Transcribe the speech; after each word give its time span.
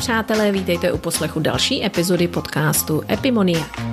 Přátelé, 0.00 0.52
vítejte 0.52 0.92
u 0.92 0.98
poslechu 0.98 1.40
další 1.40 1.84
epizody 1.84 2.28
podcastu 2.28 3.02
Epimonia. 3.10 3.89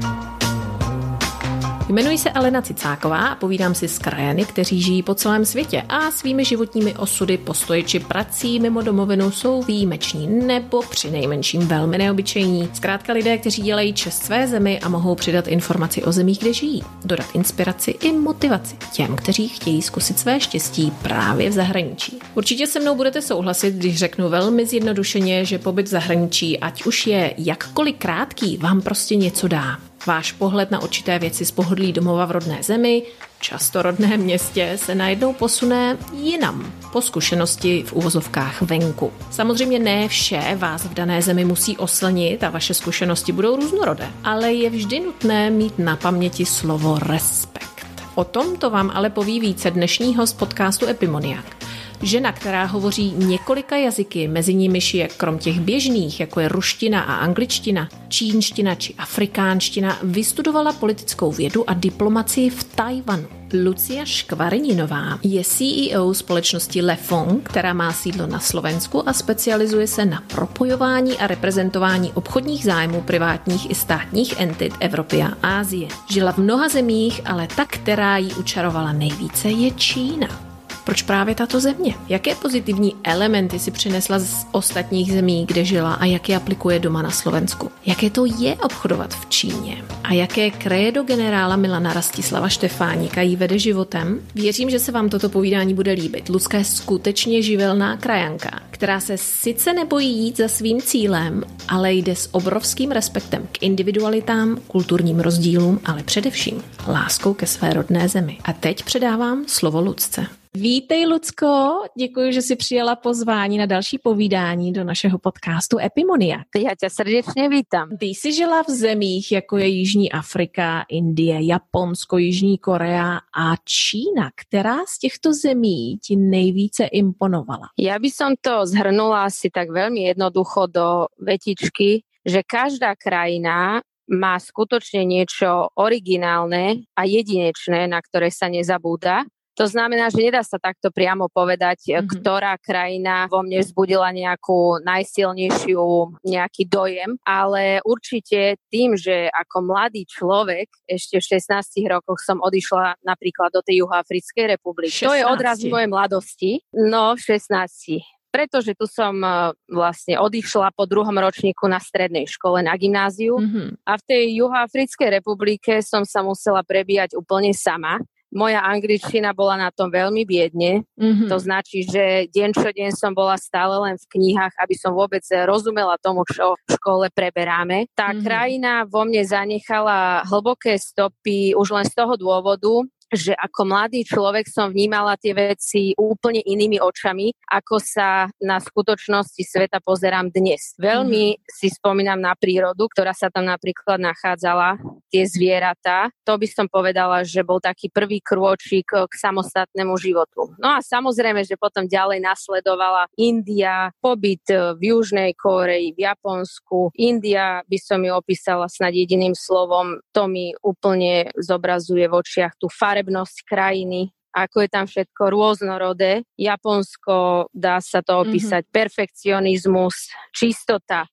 Jmenuji 1.90 2.18
se 2.18 2.30
Alena 2.30 2.62
Cicáková 2.62 3.28
a 3.28 3.36
povídám 3.36 3.76
si 3.76 3.88
s 3.88 4.00
krajany, 4.00 4.46
kteří 4.46 4.82
žijí 4.82 5.04
po 5.04 5.16
celém 5.16 5.46
světě 5.46 5.84
a 5.90 6.12
svými 6.12 6.46
životními 6.46 6.96
osudy, 6.96 7.38
postoji 7.38 7.84
či 7.84 8.00
prací 8.00 8.60
mimo 8.60 8.82
domovinu 8.82 9.32
jsou 9.32 9.64
výjimeční 9.64 10.28
nebo 10.28 10.82
při 10.82 11.12
nejmenším 11.12 11.62
velmi 11.62 11.98
neobyčejní. 11.98 12.70
Zkrátka 12.74 13.14
lidé, 13.14 13.38
kteří 13.38 13.62
dělají 13.62 13.94
čest 13.94 14.24
své 14.24 14.48
zemi 14.48 14.80
a 14.80 14.90
mohou 14.90 15.16
přidat 15.16 15.48
informaci 15.48 16.04
o 16.04 16.12
zemích, 16.12 16.40
kde 16.40 16.54
žijí, 16.54 16.84
dodat 17.06 17.26
inspiraci 17.34 17.92
i 17.92 18.12
motivaci 18.12 18.76
těm, 18.94 19.16
kteří 19.16 19.48
chtějí 19.48 19.82
zkusit 19.82 20.20
své 20.20 20.40
štěstí 20.40 20.92
právě 21.02 21.50
v 21.50 21.54
zahraničí. 21.54 22.20
Určitě 22.36 22.68
se 22.68 22.80
mnou 22.80 22.96
budete 22.96 23.22
souhlasit, 23.22 23.74
když 23.74 23.98
řeknu 23.98 24.30
velmi 24.30 24.66
zjednodušeně, 24.66 25.46
že 25.46 25.60
pobyt 25.60 25.86
v 25.86 25.90
zahraničí, 25.90 26.60
ať 26.60 26.86
už 26.86 27.08
je 27.08 27.34
jakkoliv 27.38 27.96
krátký, 27.98 28.58
vám 28.58 28.82
prostě 28.82 29.16
něco 29.16 29.48
dá. 29.48 29.78
Váš 30.08 30.32
pohled 30.32 30.72
na 30.72 30.82
určité 30.82 31.20
věci 31.20 31.46
z 31.46 31.52
pohodlí 31.52 31.94
domova 31.94 32.26
v 32.26 32.32
rodné 32.32 32.58
zemi, 32.64 33.04
často 33.40 33.82
rodném 33.82 34.20
městě, 34.20 34.74
se 34.76 34.96
najednou 34.96 35.34
posune 35.34 35.98
jinam, 36.14 36.74
po 36.92 37.02
zkušenosti 37.02 37.84
v 37.88 37.94
uvozovkách 37.94 38.62
venku. 38.62 39.12
Samozřejmě 39.32 39.80
ne 39.80 40.08
vše 40.08 40.56
vás 40.56 40.84
v 40.84 40.94
dané 40.94 41.22
zemi 41.22 41.46
musí 41.46 41.78
oslnit 41.78 42.44
a 42.44 42.50
vaše 42.50 42.74
zkušenosti 42.74 43.32
budou 43.32 43.56
různorodé, 43.56 44.10
ale 44.24 44.54
je 44.54 44.70
vždy 44.70 45.00
nutné 45.00 45.50
mít 45.50 45.80
na 45.80 45.96
paměti 45.96 46.46
slovo 46.46 47.00
respekt. 47.00 47.88
O 48.16 48.24
tom 48.24 48.56
to 48.56 48.70
vám 48.70 48.92
ale 48.94 49.10
poví 49.10 49.40
více 49.40 49.72
dnešní 49.72 50.16
host 50.16 50.38
podcastu 50.38 50.88
Epimoniak. 50.88 51.57
Žena, 52.02 52.32
která 52.32 52.66
hovoří 52.66 53.14
několika 53.18 53.76
jazyky, 53.76 54.28
mezi 54.28 54.54
nimiž 54.54 54.94
je 54.94 55.08
krom 55.08 55.38
těch 55.38 55.60
běžných, 55.60 56.20
jako 56.20 56.40
je 56.40 56.48
ruština 56.48 57.02
a 57.02 57.16
angličtina, 57.16 57.90
čínština 58.08 58.76
či 58.76 58.94
afrikánština, 58.98 59.98
vystudovala 60.04 60.74
politickou 60.74 61.32
vědu 61.32 61.70
a 61.70 61.74
diplomacii 61.74 62.50
v 62.50 62.64
Tajvanu. 62.64 63.28
Lucia 63.64 64.06
Škvarininová 64.06 65.20
je 65.24 65.44
CEO 65.44 66.14
společnosti 66.14 66.82
Lefong, 66.82 67.50
která 67.50 67.74
má 67.74 67.94
sídlo 67.94 68.28
na 68.28 68.40
Slovensku 68.40 69.10
a 69.10 69.14
specializuje 69.14 69.88
se 69.88 70.06
na 70.06 70.24
propojování 70.28 71.18
a 71.18 71.28
reprezentování 71.28 72.12
obchodních 72.14 72.64
zájmů 72.64 73.02
privátních 73.02 73.72
i 73.72 73.76
státních 73.76 74.40
entit 74.40 74.74
Evropy 74.80 75.24
a 75.24 75.34
Ázie. 75.44 75.88
Žila 76.12 76.32
v 76.32 76.38
mnoha 76.38 76.70
zemích, 76.70 77.22
ale 77.26 77.48
ta, 77.56 77.66
která 77.66 78.18
ji 78.18 78.34
učarovala 78.34 78.92
nejvíce, 78.92 79.50
je 79.50 79.72
Čína. 79.72 80.57
Proč 80.88 81.02
právě 81.02 81.36
tato 81.36 81.60
země? 81.60 81.96
Jaké 82.10 82.36
pozitivní 82.36 82.96
elementy 83.04 83.60
si 83.60 83.72
přinesla 83.72 84.20
z 84.20 84.46
ostatních 84.52 85.14
zemí, 85.14 85.46
kde 85.46 85.66
žila 85.66 85.94
a 85.94 86.06
jak 86.06 86.30
je 86.30 86.36
aplikuje 86.36 86.80
doma 86.80 87.02
na 87.02 87.12
Slovensku? 87.12 87.72
Jaké 87.86 88.10
to 88.10 88.26
je 88.26 88.56
obchodovat 88.56 89.14
v 89.14 89.26
Číně? 89.30 89.84
A 90.04 90.14
jaké 90.14 90.52
kredo 90.52 91.04
generála 91.04 91.56
Milana 91.56 91.94
Rastislava 91.94 92.50
Štefánika 92.50 93.22
jí 93.22 93.36
vede 93.36 93.60
životem? 93.60 94.20
Věřím, 94.36 94.70
že 94.70 94.80
se 94.80 94.92
vám 94.92 95.10
toto 95.10 95.30
povídání 95.30 95.74
bude 95.74 95.92
líbit. 95.92 96.30
Lucka 96.30 96.58
je 96.58 96.64
skutečně 96.64 97.42
živelná 97.42 97.98
krajanka, 97.98 98.60
která 98.72 99.00
se 99.00 99.18
sice 99.18 99.74
nebojí 99.74 100.18
jít 100.18 100.38
za 100.38 100.48
svým 100.48 100.82
cílem, 100.82 101.44
ale 101.68 101.94
jde 101.94 102.16
s 102.16 102.30
obrovským 102.32 102.92
respektem 102.92 103.48
k 103.52 103.64
individualitám, 103.64 104.60
kulturním 104.68 105.20
rozdílům, 105.20 105.80
ale 105.86 106.04
především 106.04 106.64
láskou 106.88 107.34
ke 107.34 107.48
své 107.48 107.74
rodné 107.74 108.10
zemi. 108.10 108.38
A 108.44 108.54
teď 108.54 108.84
předávám 108.84 109.44
slovo 109.48 109.82
Lucce. 109.82 110.28
Vítej, 110.58 111.06
Lucko. 111.06 111.82
Děkuji, 111.98 112.32
že 112.32 112.42
jsi 112.42 112.56
přijala 112.56 112.96
pozvání 112.96 113.58
na 113.58 113.66
další 113.66 113.98
povídání 113.98 114.74
do 114.74 114.84
našeho 114.84 115.20
podcastu 115.20 115.80
Epimonia. 115.80 116.38
Já 116.56 116.72
tě 116.80 116.90
srdečně 116.90 117.50
vítám. 117.50 117.90
Ty 118.00 118.06
jsi 118.06 118.34
žila 118.34 118.64
v 118.64 118.70
zemích, 118.70 119.32
jako 119.32 119.58
je 119.58 119.68
Jižní 119.68 120.12
Afrika, 120.12 120.86
Indie, 120.90 121.46
Japonsko, 121.46 122.18
Jižní 122.18 122.58
Korea 122.58 123.20
a 123.38 123.56
Čína. 123.66 124.30
Která 124.36 124.78
z 124.88 125.00
těchto 125.00 125.34
zemí 125.34 125.98
ti 125.98 126.16
nejvíce 126.16 126.86
imponovala? 126.86 127.68
Já 127.80 128.00
by 128.00 128.12
som 128.12 128.34
to 128.42 128.66
zhrnula 128.66 129.24
asi 129.24 129.50
tak 129.50 129.70
velmi 129.70 130.02
jednoducho 130.02 130.68
do 130.68 131.06
vetičky, 131.20 132.02
že 132.26 132.42
každá 132.44 132.96
krajina 132.96 133.82
má 134.08 134.40
skutočne 134.40 135.04
niečo 135.04 135.68
originálne 135.76 136.88
a 136.96 137.04
jedinečné, 137.04 137.92
na 137.92 138.00
ktoré 138.00 138.32
sa 138.32 138.48
nezabúda. 138.48 139.28
To 139.58 139.66
znamená, 139.66 140.14
že 140.14 140.22
nedá 140.22 140.46
sa 140.46 140.62
takto 140.62 140.94
priamo 140.94 141.34
povedať, 141.34 141.90
mm-hmm. 141.90 142.22
ktorá 142.22 142.62
krajina 142.62 143.26
vo 143.26 143.42
mne 143.42 143.66
vzbudila 143.66 144.14
nejakú 144.14 144.86
najsilnejšiu, 144.86 146.14
nejaký 146.22 146.70
dojem, 146.70 147.18
ale 147.26 147.82
určite 147.82 148.62
tým, 148.70 148.94
že 148.94 149.34
ako 149.34 149.66
mladý 149.66 150.06
človek 150.06 150.70
ešte 150.86 151.18
v 151.18 151.26
16 151.42 151.90
rokoch 151.90 152.22
som 152.22 152.38
odišla 152.38 153.02
napríklad 153.02 153.50
do 153.50 153.66
tej 153.66 153.82
Juhoafrickej 153.82 154.46
republiky. 154.54 154.94
16. 154.94 155.10
To 155.10 155.18
je 155.18 155.26
odraz 155.26 155.58
mojej 155.66 155.90
mladosti. 155.90 156.52
No, 156.78 157.18
16 157.18 158.06
pretože 158.28 158.78
tu 158.78 158.86
som 158.86 159.18
e, 159.24 159.50
vlastne 159.72 160.20
odišla 160.20 160.70
po 160.78 160.86
druhom 160.86 161.16
ročníku 161.16 161.66
na 161.66 161.82
strednej 161.82 162.30
škole 162.30 162.62
na 162.62 162.76
gymnáziu 162.78 163.40
mm-hmm. 163.40 163.82
a 163.82 163.98
v 163.98 164.04
tej 164.06 164.24
Juhoafrickej 164.44 165.10
republike 165.10 165.82
som 165.82 166.06
sa 166.06 166.22
musela 166.22 166.62
prebíjať 166.62 167.18
úplne 167.18 167.50
sama 167.56 167.98
moja 168.34 168.60
angličtina 168.64 169.32
bola 169.32 169.56
na 169.56 169.70
tom 169.72 169.88
veľmi 169.88 170.28
biedne. 170.28 170.84
Mm-hmm. 171.00 171.28
To 171.32 171.38
značí, 171.40 171.88
že 171.88 172.28
deň 172.28 172.50
čo 172.52 172.70
deň 172.76 172.92
som 172.92 173.16
bola 173.16 173.40
stále 173.40 173.76
len 173.88 173.96
v 173.96 174.06
knihách, 174.18 174.54
aby 174.60 174.76
som 174.76 174.92
vôbec 174.92 175.24
rozumela 175.48 175.96
tomu, 176.00 176.28
čo 176.28 176.60
v 176.60 176.70
škole 176.76 177.08
preberáme. 177.12 177.88
Tá 177.96 178.12
mm-hmm. 178.12 178.24
krajina 178.24 178.74
vo 178.84 179.08
mne 179.08 179.24
zanechala 179.24 180.28
hlboké 180.28 180.76
stopy 180.76 181.56
už 181.56 181.72
len 181.72 181.86
z 181.88 181.94
toho 181.96 182.20
dôvodu, 182.20 182.84
že 183.08 183.32
ako 183.32 183.62
mladý 183.64 184.04
človek 184.04 184.52
som 184.52 184.68
vnímala 184.68 185.16
tie 185.16 185.32
veci 185.32 185.96
úplne 185.96 186.44
inými 186.44 186.76
očami, 186.84 187.32
ako 187.48 187.80
sa 187.80 188.28
na 188.44 188.60
skutočnosti 188.60 189.40
sveta 189.40 189.80
pozerám 189.80 190.28
dnes. 190.28 190.76
Veľmi 190.76 191.36
mm. 191.36 191.40
si 191.48 191.72
spomínam 191.72 192.20
na 192.20 192.36
prírodu, 192.36 192.92
ktorá 192.92 193.16
sa 193.16 193.32
tam 193.32 193.48
napríklad 193.48 194.04
nachádzala, 194.04 194.76
tie 195.08 195.24
zvieratá. 195.24 196.12
To 196.28 196.36
by 196.36 196.48
som 196.52 196.68
povedala, 196.68 197.24
že 197.24 197.48
bol 197.48 197.64
taký 197.64 197.88
prvý 197.88 198.20
krôčik 198.20 198.92
k 198.92 199.14
samostatnému 199.16 199.96
životu. 199.96 200.52
No 200.60 200.76
a 200.76 200.84
samozrejme, 200.84 201.48
že 201.48 201.56
potom 201.56 201.88
ďalej 201.88 202.20
nasledovala 202.20 203.08
India, 203.16 203.96
pobyt 204.04 204.44
v 204.52 204.82
Južnej 204.92 205.32
Koreji, 205.40 205.96
v 205.96 206.04
Japonsku. 206.12 206.92
India 207.00 207.64
by 207.64 207.78
som 207.80 208.04
ju 208.04 208.12
opísala 208.12 208.68
snad 208.68 208.92
jediným 208.92 209.32
slovom, 209.32 210.04
to 210.12 210.28
mi 210.28 210.52
úplne 210.60 211.32
zobrazuje 211.40 212.12
v 212.12 212.18
očiach 212.20 212.60
tú 212.60 212.68
far 212.68 212.97
farebnosť 212.98 213.46
krajiny, 213.46 214.10
ako 214.34 214.66
je 214.66 214.70
tam 214.74 214.86
všetko 214.90 215.24
rôznorodé. 215.30 216.26
Japonsko, 216.34 217.46
dá 217.54 217.78
sa 217.78 218.02
to 218.02 218.26
opísať, 218.26 218.66
mm-hmm. 218.66 218.74
perfekcionizmus, 218.74 220.10
čistota. 220.34 221.06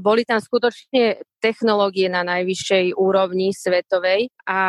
Boli 0.00 0.22
tam 0.28 0.40
skutočne 0.42 1.22
technológie 1.40 2.12
na 2.12 2.20
najvyššej 2.22 2.94
úrovni 3.00 3.56
svetovej 3.56 4.28
a 4.44 4.60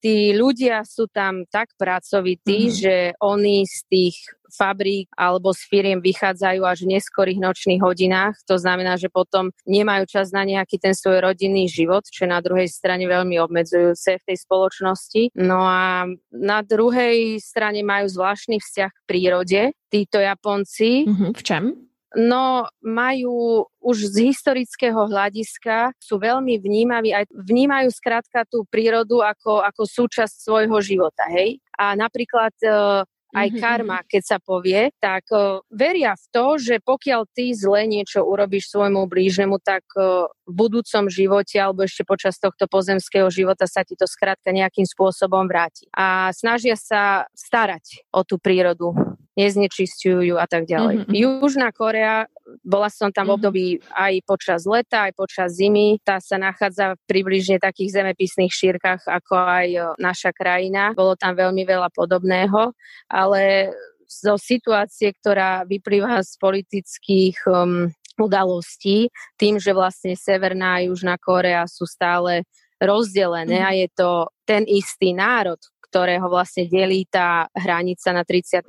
tí 0.00 0.32
ľudia 0.32 0.80
sú 0.82 1.06
tam 1.12 1.44
tak 1.46 1.76
pracovití, 1.76 2.72
mm-hmm. 2.72 2.78
že 2.80 2.96
oni 3.20 3.68
z 3.68 3.78
tých 3.86 4.16
fabrík 4.56 5.12
alebo 5.12 5.52
z 5.52 5.60
firiem 5.68 6.00
vychádzajú 6.00 6.64
až 6.64 6.78
v 6.86 6.96
neskorých 6.96 7.42
nočných 7.42 7.80
hodinách. 7.84 8.34
To 8.48 8.56
znamená, 8.56 8.96
že 8.96 9.12
potom 9.12 9.52
nemajú 9.68 10.08
čas 10.08 10.32
na 10.32 10.48
nejaký 10.48 10.80
ten 10.80 10.96
svoj 10.96 11.20
rodinný 11.20 11.68
život, 11.68 12.08
čo 12.08 12.24
je 12.24 12.32
na 12.32 12.40
druhej 12.40 12.70
strane 12.72 13.04
veľmi 13.04 13.36
obmedzujúce 13.36 14.16
v 14.16 14.26
tej 14.32 14.36
spoločnosti. 14.40 15.36
No 15.36 15.60
a 15.60 16.08
na 16.32 16.58
druhej 16.64 17.36
strane 17.44 17.84
majú 17.84 18.08
zvláštny 18.08 18.56
vzťah 18.56 18.90
k 18.90 19.04
prírode. 19.04 19.60
Títo 19.92 20.18
Japonci. 20.18 21.04
Mm-hmm. 21.04 21.30
V 21.36 21.42
čem? 21.44 21.85
No, 22.16 22.64
majú 22.80 23.68
už 23.84 24.08
z 24.08 24.32
historického 24.32 25.04
hľadiska, 25.04 25.92
sú 26.00 26.16
veľmi 26.16 26.56
vnímaví, 26.56 27.12
aj 27.12 27.28
vnímajú 27.28 27.92
skrátka 27.92 28.48
tú 28.48 28.64
prírodu 28.72 29.20
ako, 29.20 29.60
ako 29.60 29.84
súčasť 29.84 30.34
svojho 30.40 30.80
života, 30.80 31.28
hej? 31.28 31.60
A 31.76 31.92
napríklad 31.92 32.56
uh, 32.64 33.04
aj 33.36 33.52
mm-hmm. 33.52 33.60
karma, 33.60 34.00
keď 34.08 34.22
sa 34.24 34.38
povie, 34.40 34.88
tak 34.96 35.28
uh, 35.28 35.60
veria 35.68 36.16
v 36.16 36.26
to, 36.32 36.46
že 36.56 36.80
pokiaľ 36.80 37.28
ty 37.36 37.52
zle 37.52 37.84
niečo 37.84 38.24
urobíš 38.24 38.72
svojmu 38.72 39.04
blížnemu, 39.04 39.60
tak 39.60 39.84
uh, 40.00 40.24
v 40.48 40.52
budúcom 40.56 41.12
živote 41.12 41.60
alebo 41.60 41.84
ešte 41.84 42.00
počas 42.08 42.40
tohto 42.40 42.64
pozemského 42.64 43.28
života 43.28 43.68
sa 43.68 43.84
ti 43.84 43.92
to 43.92 44.08
skrátka 44.08 44.56
nejakým 44.56 44.88
spôsobom 44.88 45.44
vráti. 45.44 45.84
A 45.92 46.32
snažia 46.32 46.80
sa 46.80 47.28
starať 47.36 48.08
o 48.08 48.24
tú 48.24 48.40
prírodu 48.40 48.96
neznečistujú 49.36 50.40
a 50.40 50.48
tak 50.48 50.64
ďalej. 50.64 51.04
Mm-hmm. 51.04 51.14
Južná 51.14 51.68
Korea, 51.70 52.24
bola 52.64 52.88
som 52.88 53.12
tam 53.12 53.28
v 53.28 53.30
mhm. 53.30 53.36
období 53.36 53.66
aj 53.92 54.14
počas 54.24 54.64
leta, 54.64 55.06
aj 55.06 55.12
počas 55.12 55.60
zimy. 55.60 56.00
Tá 56.00 56.18
sa 56.18 56.40
nachádza 56.40 56.96
v 56.96 57.04
približne 57.04 57.60
takých 57.60 58.00
zemepisných 58.00 58.50
šírkach 58.50 59.04
ako 59.04 59.34
aj 59.36 59.68
naša 60.00 60.32
krajina. 60.32 60.96
Bolo 60.96 61.14
tam 61.14 61.36
veľmi 61.36 61.62
veľa 61.68 61.92
podobného, 61.92 62.72
ale 63.12 63.70
zo 64.06 64.38
situácie, 64.38 65.12
ktorá 65.12 65.66
vyplýva 65.66 66.22
z 66.22 66.38
politických 66.38 67.36
um, 67.50 67.90
udalostí, 68.16 69.10
tým, 69.36 69.58
že 69.58 69.74
vlastne 69.76 70.14
Severná 70.16 70.80
a 70.80 70.84
Južná 70.86 71.18
Korea 71.20 71.66
sú 71.66 71.84
stále 71.84 72.46
rozdelené 72.78 73.60
mm. 73.60 73.66
a 73.66 73.70
je 73.72 73.88
to 73.92 74.10
ten 74.46 74.62
istý 74.68 75.16
národ, 75.16 75.58
ktorého 75.96 76.28
vlastne 76.28 76.68
delí 76.68 77.08
tá 77.08 77.48
hranica 77.56 78.12
na 78.12 78.20
38. 78.20 78.68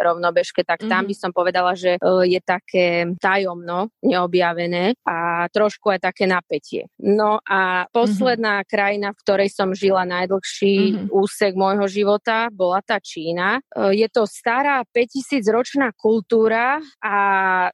rovnobežke, 0.00 0.64
tak 0.64 0.80
mm-hmm. 0.80 0.88
tam 0.88 1.02
mhm. 1.04 1.08
by 1.12 1.14
som 1.20 1.30
povedala, 1.36 1.76
že 1.76 2.00
e, 2.00 2.32
je 2.32 2.40
také 2.40 3.12
tajomno, 3.20 3.92
neobjavené 4.00 4.96
a 5.04 5.44
trošku 5.52 5.92
aj 5.92 6.08
také 6.08 6.24
napätie. 6.24 6.88
No 6.96 7.44
a 7.44 7.84
posledná 7.92 8.64
mm-hmm. 8.64 8.72
krajina, 8.72 9.08
v 9.12 9.20
ktorej 9.20 9.48
som 9.52 9.76
žila 9.76 10.08
najdlhší 10.08 10.76
mm-hmm. 10.80 11.08
úsek 11.12 11.52
môjho 11.52 11.84
života, 11.92 12.48
bola 12.48 12.80
tá 12.80 12.96
Čína. 12.96 13.60
E, 13.60 14.00
je 14.00 14.08
to 14.08 14.24
stará 14.24 14.80
5000 14.88 15.44
ročná 15.52 15.92
kultúra 15.92 16.80
a 17.04 17.16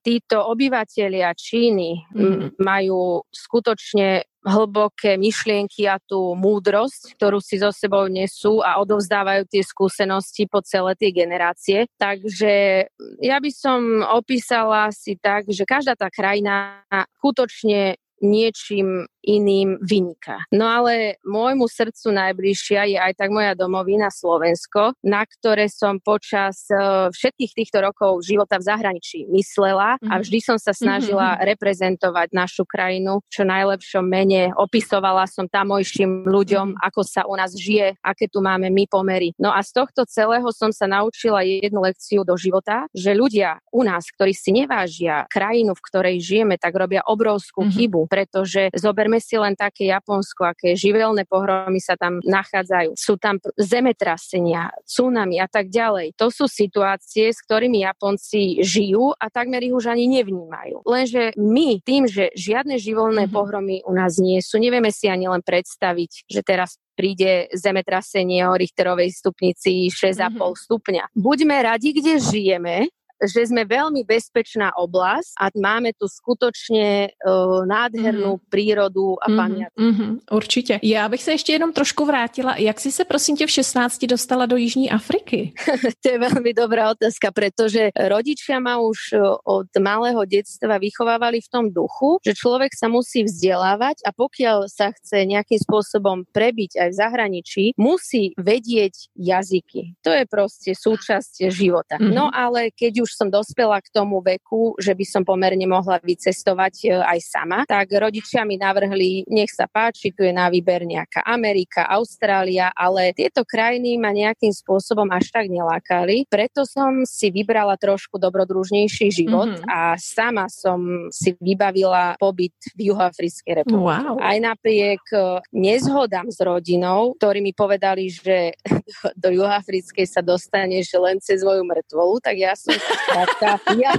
títo 0.03 0.43
obyvateľia 0.51 1.31
Číny 1.39 2.03
mm-hmm. 2.11 2.59
majú 2.59 3.23
skutočne 3.31 4.27
hlboké 4.43 5.15
myšlienky 5.15 5.87
a 5.87 6.03
tú 6.03 6.35
múdrosť, 6.35 7.15
ktorú 7.15 7.39
si 7.39 7.63
so 7.63 7.71
sebou 7.71 8.11
nesú 8.11 8.59
a 8.59 8.83
odovzdávajú 8.83 9.47
tie 9.47 9.63
skúsenosti 9.63 10.51
po 10.51 10.59
celé 10.67 10.99
tie 10.99 11.15
generácie. 11.15 11.87
Takže 11.95 12.87
ja 13.23 13.37
by 13.39 13.51
som 13.55 14.03
opísala 14.03 14.91
si 14.91 15.15
tak, 15.15 15.47
že 15.47 15.63
každá 15.63 15.95
tá 15.95 16.11
krajina 16.11 16.83
skutočne 17.23 17.97
niečím 18.23 19.07
iným 19.23 19.79
vyniká. 19.81 20.45
No 20.51 20.67
ale 20.67 21.23
môjmu 21.23 21.67
srdcu 21.71 22.11
najbližšia 22.13 22.81
je 22.93 22.99
aj 22.99 23.13
tak 23.17 23.31
moja 23.31 23.55
domovina 23.55 24.11
Slovensko, 24.11 24.99
na 25.03 25.23
ktoré 25.25 25.71
som 25.71 26.03
počas 26.03 26.67
uh, 26.69 27.09
všetkých 27.11 27.53
týchto 27.55 27.79
rokov 27.83 28.23
života 28.27 28.59
v 28.59 28.67
zahraničí 28.67 29.31
myslela 29.31 29.97
a 29.99 30.15
mhm. 30.19 30.23
vždy 30.23 30.39
som 30.43 30.59
sa 30.59 30.75
snažila 30.75 31.35
mm-hmm. 31.35 31.49
reprezentovať 31.55 32.29
našu 32.35 32.67
krajinu 32.67 33.23
čo 33.31 33.47
najlepšom 33.47 34.05
mene. 34.05 34.51
Opisovala 34.59 35.25
som 35.31 35.47
tamojším 35.47 36.27
ľuďom, 36.27 36.79
ako 36.79 37.01
sa 37.07 37.25
u 37.27 37.35
nás 37.39 37.55
žije, 37.55 37.97
aké 38.03 38.27
tu 38.27 38.43
máme 38.43 38.69
my 38.69 38.85
pomery. 38.91 39.35
No 39.39 39.55
a 39.55 39.63
z 39.63 39.75
tohto 39.75 40.05
celého 40.07 40.47
som 40.51 40.75
sa 40.75 40.91
naučila 40.91 41.47
jednu 41.47 41.81
lekciu 41.83 42.27
do 42.27 42.35
života, 42.35 42.87
že 42.93 43.15
ľudia 43.15 43.63
u 43.71 43.87
nás, 43.87 44.07
ktorí 44.11 44.35
si 44.35 44.51
nevážia 44.53 45.25
krajinu, 45.31 45.73
v 45.73 45.85
ktorej 45.89 46.17
žijeme, 46.21 46.57
tak 46.59 46.75
robia 46.75 47.05
obrovskú 47.07 47.67
mm-hmm. 47.67 47.77
chybu, 47.79 48.01
pretože 48.11 48.63
zoberme 48.75 49.12
Zoberme 49.13 49.29
si 49.29 49.37
len 49.37 49.53
také 49.53 49.93
Japonsko, 49.93 50.57
aké 50.57 50.73
živelné 50.73 51.29
pohromy 51.29 51.85
sa 51.85 52.01
tam 52.01 52.25
nachádzajú. 52.25 52.97
Sú 52.97 53.21
tam 53.21 53.37
zemetrasenia, 53.61 54.73
tsunami 54.89 55.37
a 55.37 55.45
tak 55.45 55.69
ďalej. 55.69 56.17
To 56.17 56.33
sú 56.33 56.49
situácie, 56.49 57.29
s 57.29 57.45
ktorými 57.45 57.85
Japonci 57.85 58.65
žijú 58.65 59.13
a 59.13 59.29
takmer 59.29 59.61
ich 59.69 59.77
už 59.77 59.93
ani 59.93 60.09
nevnímajú. 60.09 60.81
Lenže 60.89 61.37
my 61.37 61.85
tým, 61.85 62.09
že 62.09 62.33
žiadne 62.33 62.81
živelné 62.81 63.29
mm-hmm. 63.29 63.37
pohromy 63.37 63.85
u 63.85 63.93
nás 63.93 64.17
nie 64.17 64.41
sú, 64.41 64.57
nevieme 64.57 64.89
si 64.89 65.13
ani 65.13 65.29
len 65.29 65.45
predstaviť, 65.45 66.25
že 66.25 66.41
teraz 66.41 66.81
príde 66.97 67.53
zemetrasenie 67.53 68.49
o 68.49 68.57
Richterovej 68.57 69.13
stupnici 69.13 69.93
6,5 69.93 70.25
mm-hmm. 70.25 70.57
stupňa. 70.57 71.05
Buďme 71.13 71.57
radi, 71.61 71.93
kde 71.93 72.17
žijeme, 72.17 72.89
že 73.23 73.47
sme 73.47 73.63
veľmi 73.63 74.03
bezpečná 74.03 74.75
oblasť 74.75 75.39
a 75.39 75.45
máme 75.55 75.95
tu 75.95 76.11
skutočne 76.11 77.15
uh, 77.15 77.63
nádhernú 77.63 78.39
mm-hmm. 78.39 78.51
prírodu 78.51 79.17
a 79.23 79.27
mm-hmm. 79.27 79.39
pamiatku. 79.39 79.79
Mm-hmm, 79.79 80.13
určitě. 80.31 80.81
Já 80.83 81.09
bych 81.09 81.23
se 81.23 81.33
ještě 81.33 81.53
jenom 81.53 81.73
trošku 81.73 82.05
vrátila. 82.05 82.57
Jak 82.57 82.81
si 82.81 82.93
se 82.93 83.05
prosím 83.05 83.37
tě 83.37 83.47
v 83.47 83.51
16 83.51 84.05
dostala 84.05 84.47
do 84.47 84.57
Jižní 84.57 84.91
Afriky? 84.91 85.53
to 86.03 86.09
je 86.09 86.19
veľmi 86.19 86.53
dobrá 86.55 86.91
otázka, 86.91 87.31
pretože 87.33 87.91
rodičia 87.95 88.59
ma 88.59 88.79
už 88.79 88.99
e, 89.13 89.19
od 89.45 89.71
malého 89.79 90.25
detstva 90.25 90.79
vychovávali 90.79 91.41
v 91.41 91.49
tom 91.49 91.65
duchu, 91.71 92.19
že 92.27 92.35
človek 92.35 92.75
sa 92.75 92.89
musí 92.89 93.25
vzdelávať 93.25 94.03
a 94.07 94.11
pokiaľ 94.11 94.67
sa 94.69 94.91
chce 94.91 95.25
nejakým 95.27 95.59
spôsobom 95.63 96.25
prebiť 96.31 96.79
aj 96.79 96.89
v 96.91 96.99
zahraničí, 96.99 97.65
musí 97.79 98.35
vedieť 98.37 99.15
jazyky. 99.17 99.97
To 100.03 100.11
je 100.11 100.25
proste 100.27 100.75
súčasť 100.75 101.49
života. 101.49 101.97
Mm-hmm. 101.99 102.15
No 102.15 102.29
ale 102.33 102.71
keď 102.75 103.05
už 103.07 103.11
už 103.13 103.21
som 103.21 103.29
dospela 103.29 103.77
k 103.85 103.93
tomu 103.93 104.25
veku, 104.25 104.73
že 104.81 104.97
by 104.97 105.05
som 105.05 105.21
pomerne 105.21 105.69
mohla 105.69 106.01
vycestovať 106.01 106.75
e, 106.89 106.97
aj 106.97 107.19
sama, 107.21 107.69
tak 107.69 107.93
rodičia 107.93 108.49
mi 108.49 108.57
navrhli, 108.57 109.29
nech 109.29 109.53
sa 109.53 109.69
páči, 109.69 110.17
tu 110.17 110.25
je 110.25 110.33
na 110.33 110.49
výber 110.49 110.89
nejaká 110.89 111.21
Amerika, 111.29 111.85
Austrália, 111.93 112.73
ale 112.73 113.13
tieto 113.13 113.45
krajiny 113.45 114.01
ma 114.01 114.17
nejakým 114.17 114.49
spôsobom 114.49 115.05
až 115.13 115.29
tak 115.29 115.53
nelákali. 115.53 116.25
Preto 116.25 116.65
som 116.65 117.05
si 117.05 117.29
vybrala 117.29 117.77
trošku 117.77 118.17
dobrodružnejší 118.17 119.13
život 119.13 119.61
mm-hmm. 119.61 119.69
a 119.69 120.01
sama 120.01 120.49
som 120.49 121.13
si 121.13 121.37
vybavila 121.37 122.17
pobyt 122.17 122.57
v 122.73 122.89
Juhoafrickej 122.89 123.61
republike. 123.61 124.09
Wow. 124.09 124.17
Aj 124.25 124.41
napriek 124.41 125.05
e, 125.13 125.45
nezhodám 125.53 126.33
s 126.33 126.41
rodinou, 126.41 127.13
ktorí 127.21 127.45
mi 127.45 127.53
povedali, 127.53 128.09
že 128.09 128.57
do 129.21 129.29
Juhoafrickej 129.29 130.09
sa 130.09 130.25
dostaneš 130.25 130.97
len 130.97 131.21
cez 131.21 131.45
moju 131.45 131.61
mŕtvolu, 131.67 132.23
tak 132.25 132.41
ja 132.41 132.57
som 132.57 132.73
skrátka, 132.95 133.49
ja, 133.77 133.93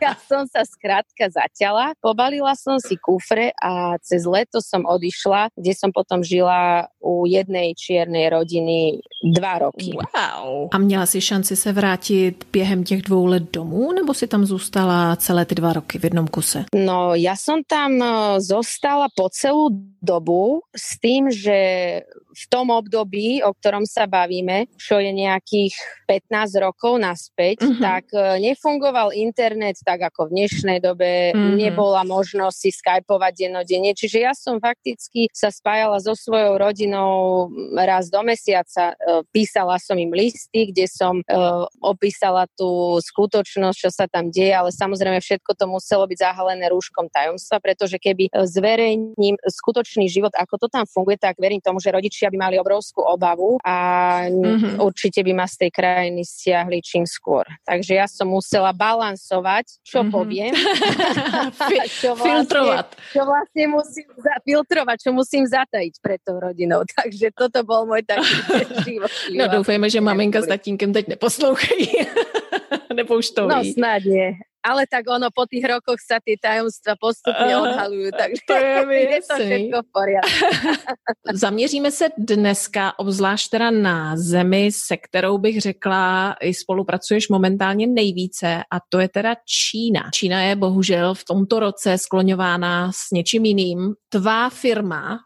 ja 0.00 0.12
som 0.26 0.44
sa 0.48 0.64
skrátka 0.64 1.28
zaťala, 1.30 1.94
pobalila 2.00 2.56
som 2.56 2.80
si 2.80 2.96
kufre 2.96 3.52
a 3.60 3.96
cez 4.02 4.24
leto 4.26 4.60
som 4.64 4.84
odišla, 4.84 5.52
kde 5.54 5.72
som 5.76 5.90
potom 5.92 6.24
žila 6.24 6.88
u 7.00 7.24
jednej 7.24 7.72
čiernej 7.76 8.28
rodiny 8.30 9.00
dva 9.32 9.58
roky. 9.58 9.92
Wow. 9.96 10.68
A 10.72 10.78
měla 10.78 11.06
si 11.06 11.20
šanci 11.20 11.56
se 11.56 11.72
vrátit 11.72 12.46
během 12.52 12.84
těch 12.84 13.02
dvou 13.02 13.26
let 13.26 13.42
domů, 13.52 13.92
nebo 13.92 14.14
si 14.14 14.26
tam 14.26 14.44
zůstala 14.44 15.16
celé 15.16 15.44
ty 15.44 15.54
dva 15.54 15.72
roky 15.72 15.98
v 15.98 16.04
jednom 16.04 16.28
kuse? 16.28 16.64
No, 16.74 17.14
ja 17.14 17.36
som 17.36 17.62
tam 17.66 18.00
e, 18.00 18.08
zostala 18.40 19.08
po 19.12 19.28
celú 19.28 19.70
dobu 20.00 20.62
s 20.72 20.96
tým, 21.00 21.30
že 21.30 21.58
v 22.30 22.44
tom 22.48 22.70
období, 22.70 23.42
o 23.42 23.50
ktorom 23.54 23.84
sa 23.84 24.06
bavíme, 24.06 24.70
čo 24.78 25.02
je 25.02 25.10
nejakých 25.10 25.74
15 26.06 26.62
rokov 26.62 26.98
naspäť, 27.02 27.62
uh-huh. 27.66 27.82
tak 27.82 28.04
e, 28.14 28.42
nefungoval 28.42 29.10
internet 29.14 29.78
tak 29.82 30.06
ako 30.06 30.30
v 30.30 30.42
dnešnej 30.42 30.78
dobe, 30.78 31.34
mm-hmm. 31.34 31.58
nebola 31.58 32.06
možnosť 32.06 32.56
si 32.56 32.70
skypovať 32.70 33.32
dennodenne, 33.34 33.92
čiže 33.94 34.18
ja 34.22 34.32
som 34.34 34.62
fakticky 34.62 35.30
sa 35.34 35.50
spájala 35.50 35.98
so 35.98 36.14
svojou 36.14 36.58
rodinou 36.58 37.48
raz 37.74 38.10
do 38.10 38.22
mesiaca, 38.22 38.94
e, 38.94 39.22
písala 39.34 39.78
som 39.82 39.98
im 39.98 40.10
listy, 40.14 40.70
kde 40.70 40.86
som 40.90 41.22
uh, 41.24 41.64
opísala 41.80 42.46
tú 42.58 42.98
skutočnosť, 43.00 43.76
čo 43.76 43.90
sa 43.90 44.06
tam 44.10 44.28
deje, 44.28 44.52
ale 44.52 44.70
samozrejme 44.74 45.18
všetko 45.20 45.56
to 45.56 45.64
muselo 45.70 46.04
byť 46.06 46.18
zahalené 46.18 46.68
rúškom 46.70 47.08
tajomstva, 47.10 47.62
pretože 47.62 47.96
keby 47.96 48.28
e, 48.28 48.30
zverejním 48.46 49.36
skutočný 49.40 50.06
život, 50.06 50.32
ako 50.36 50.66
to 50.66 50.66
tam 50.68 50.84
funguje, 50.88 51.16
tak 51.20 51.36
verím 51.38 51.62
tomu, 51.62 51.78
že 51.78 51.92
rodičia 52.20 52.36
by 52.36 52.36
mali 52.36 52.56
obrovskú 52.60 53.00
obavu 53.00 53.56
a 53.64 53.76
mm-hmm. 54.28 54.76
určite 54.84 55.24
by 55.24 55.32
ma 55.32 55.46
z 55.48 55.56
tej 55.64 55.70
krajiny 55.72 56.20
stiahli 56.20 56.84
čím 56.84 57.08
skôr. 57.08 57.48
Takže 57.64 57.96
ja 57.96 58.04
som 58.04 58.28
musela 58.28 58.76
balansovať, 58.76 59.80
čo 59.80 60.04
mm-hmm. 60.04 60.12
poviem. 60.12 60.52
čo 62.04 62.12
vlastne, 62.12 62.44
filtrovať. 62.44 62.86
Čo 63.16 63.22
vlastne 63.24 63.64
musím 63.72 64.06
filtrovať, 64.44 64.96
čo 65.00 65.10
musím 65.16 65.44
zatajiť 65.48 65.94
pred 66.04 66.20
tou 66.20 66.36
rodinou. 66.36 66.84
Takže 67.00 67.32
toto 67.32 67.64
bol 67.64 67.88
môj 67.88 68.04
taký 68.04 68.36
život. 68.84 69.08
No 69.32 69.48
doufejme, 69.48 69.88
že 69.88 70.04
maminka 70.04 70.44
s 70.44 70.48
tatínkem 70.48 70.92
teď 70.92 71.16
neposlouchají. 71.16 71.88
To 72.90 73.46
No 73.48 73.62
snad 73.64 74.04
nie 74.04 74.49
ale 74.62 74.84
tak 74.86 75.08
ono 75.08 75.28
po 75.34 75.46
tých 75.46 75.64
rokoch 75.64 76.00
sa 76.00 76.20
tie 76.20 76.36
tajomstva 76.36 76.96
postupne 77.00 77.52
uh, 77.56 77.64
odhalujú, 77.64 78.08
takže 78.12 78.40
to 78.44 78.54
je, 78.54 78.72
je 79.16 79.20
to 79.24 79.34
všetko 79.36 79.76
v 79.82 79.88
poriadku. 79.92 80.44
Zaměříme 81.32 81.90
se 81.90 82.08
dneska 82.18 82.98
obzvlášť 82.98 83.50
teda 83.50 83.70
na 83.70 84.16
zemi, 84.16 84.70
se 84.72 84.96
kterou 84.96 85.38
bych 85.38 85.60
řekla, 85.60 86.36
i 86.40 86.54
spolupracuješ 86.54 87.28
momentálně 87.28 87.86
nejvíce 87.86 88.62
a 88.70 88.76
to 88.88 88.98
je 88.98 89.08
teda 89.08 89.34
Čína. 89.44 90.10
Čína 90.12 90.42
je 90.42 90.56
bohužel 90.56 91.14
v 91.14 91.24
tomto 91.24 91.60
roce 91.60 91.98
skloňována 91.98 92.92
s 92.92 93.10
něčím 93.12 93.44
jiným. 93.44 93.94
Tvá 94.08 94.50
firma 94.50 95.18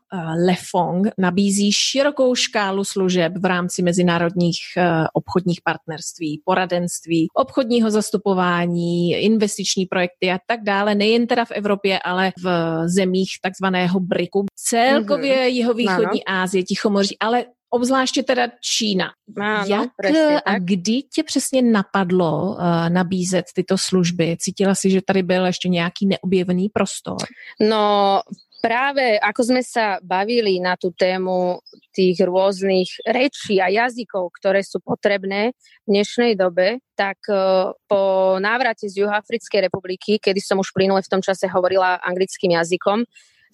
Lefong 0.47 1.09
nabízí 1.19 1.73
širokou 1.73 2.35
škálu 2.35 2.85
služeb 2.85 3.33
v 3.41 3.45
rámci 3.45 3.83
mezinárodních 3.83 4.59
uh, 4.77 4.85
obchodních 5.13 5.61
partnerství, 5.65 6.43
poradenství, 6.45 7.29
obchodního 7.35 7.91
zastupování, 7.91 9.13
investiční 9.13 9.87
projekty 9.87 10.31
a 10.31 10.39
tak 10.47 10.61
dále, 10.63 10.95
nejen 10.95 11.27
teda 11.27 11.45
v 11.45 11.51
Evropě, 11.51 11.99
ale 11.99 12.33
v 12.45 12.49
zemích 12.87 13.31
takzvaného 13.43 14.01
BRICu. 14.01 14.47
Celkově 14.55 15.37
mm-hmm. 15.37 15.55
jeho 15.55 15.75
východní 15.75 16.25
Ázie, 16.25 16.63
Tichomoří, 16.65 17.19
ale 17.19 17.45
obzvláště 17.71 18.23
teda 18.23 18.49
Čína. 18.61 19.11
Ano, 19.41 19.65
Jak 19.69 19.89
presne, 19.97 20.41
a 20.41 20.59
kdy 20.59 21.03
tě 21.03 21.23
přesně 21.23 21.63
napadlo 21.63 22.43
uh, 22.43 22.89
nabízet 22.89 23.45
tyto 23.55 23.79
služby? 23.79 24.37
Cítila 24.41 24.75
si, 24.75 24.91
že 24.91 25.01
tady 25.07 25.23
byl 25.23 25.47
ještě 25.47 25.69
nějaký 25.69 26.07
neobjevený 26.07 26.69
prostor? 26.69 27.17
No, 27.61 28.21
Práve 28.65 29.21
ako 29.21 29.53
sme 29.53 29.61
sa 29.61 30.01
bavili 30.01 30.57
na 30.57 30.73
tú 30.73 30.89
tému 30.89 31.61
tých 31.93 32.17
rôznych 32.25 33.05
rečí 33.05 33.61
a 33.61 33.69
jazykov, 33.69 34.33
ktoré 34.41 34.65
sú 34.65 34.81
potrebné 34.81 35.53
v 35.85 35.89
dnešnej 35.93 36.33
dobe, 36.33 36.81
tak 36.97 37.21
e, 37.29 37.37
po 37.85 38.01
návrate 38.41 38.89
z 38.89 39.05
Juhoafrickej 39.05 39.69
republiky, 39.69 40.17
kedy 40.17 40.41
som 40.41 40.57
už 40.65 40.73
plynule 40.73 41.05
v 41.05 41.13
tom 41.13 41.21
čase 41.21 41.45
hovorila 41.45 42.01
anglickým 42.01 42.57
jazykom, 42.57 43.05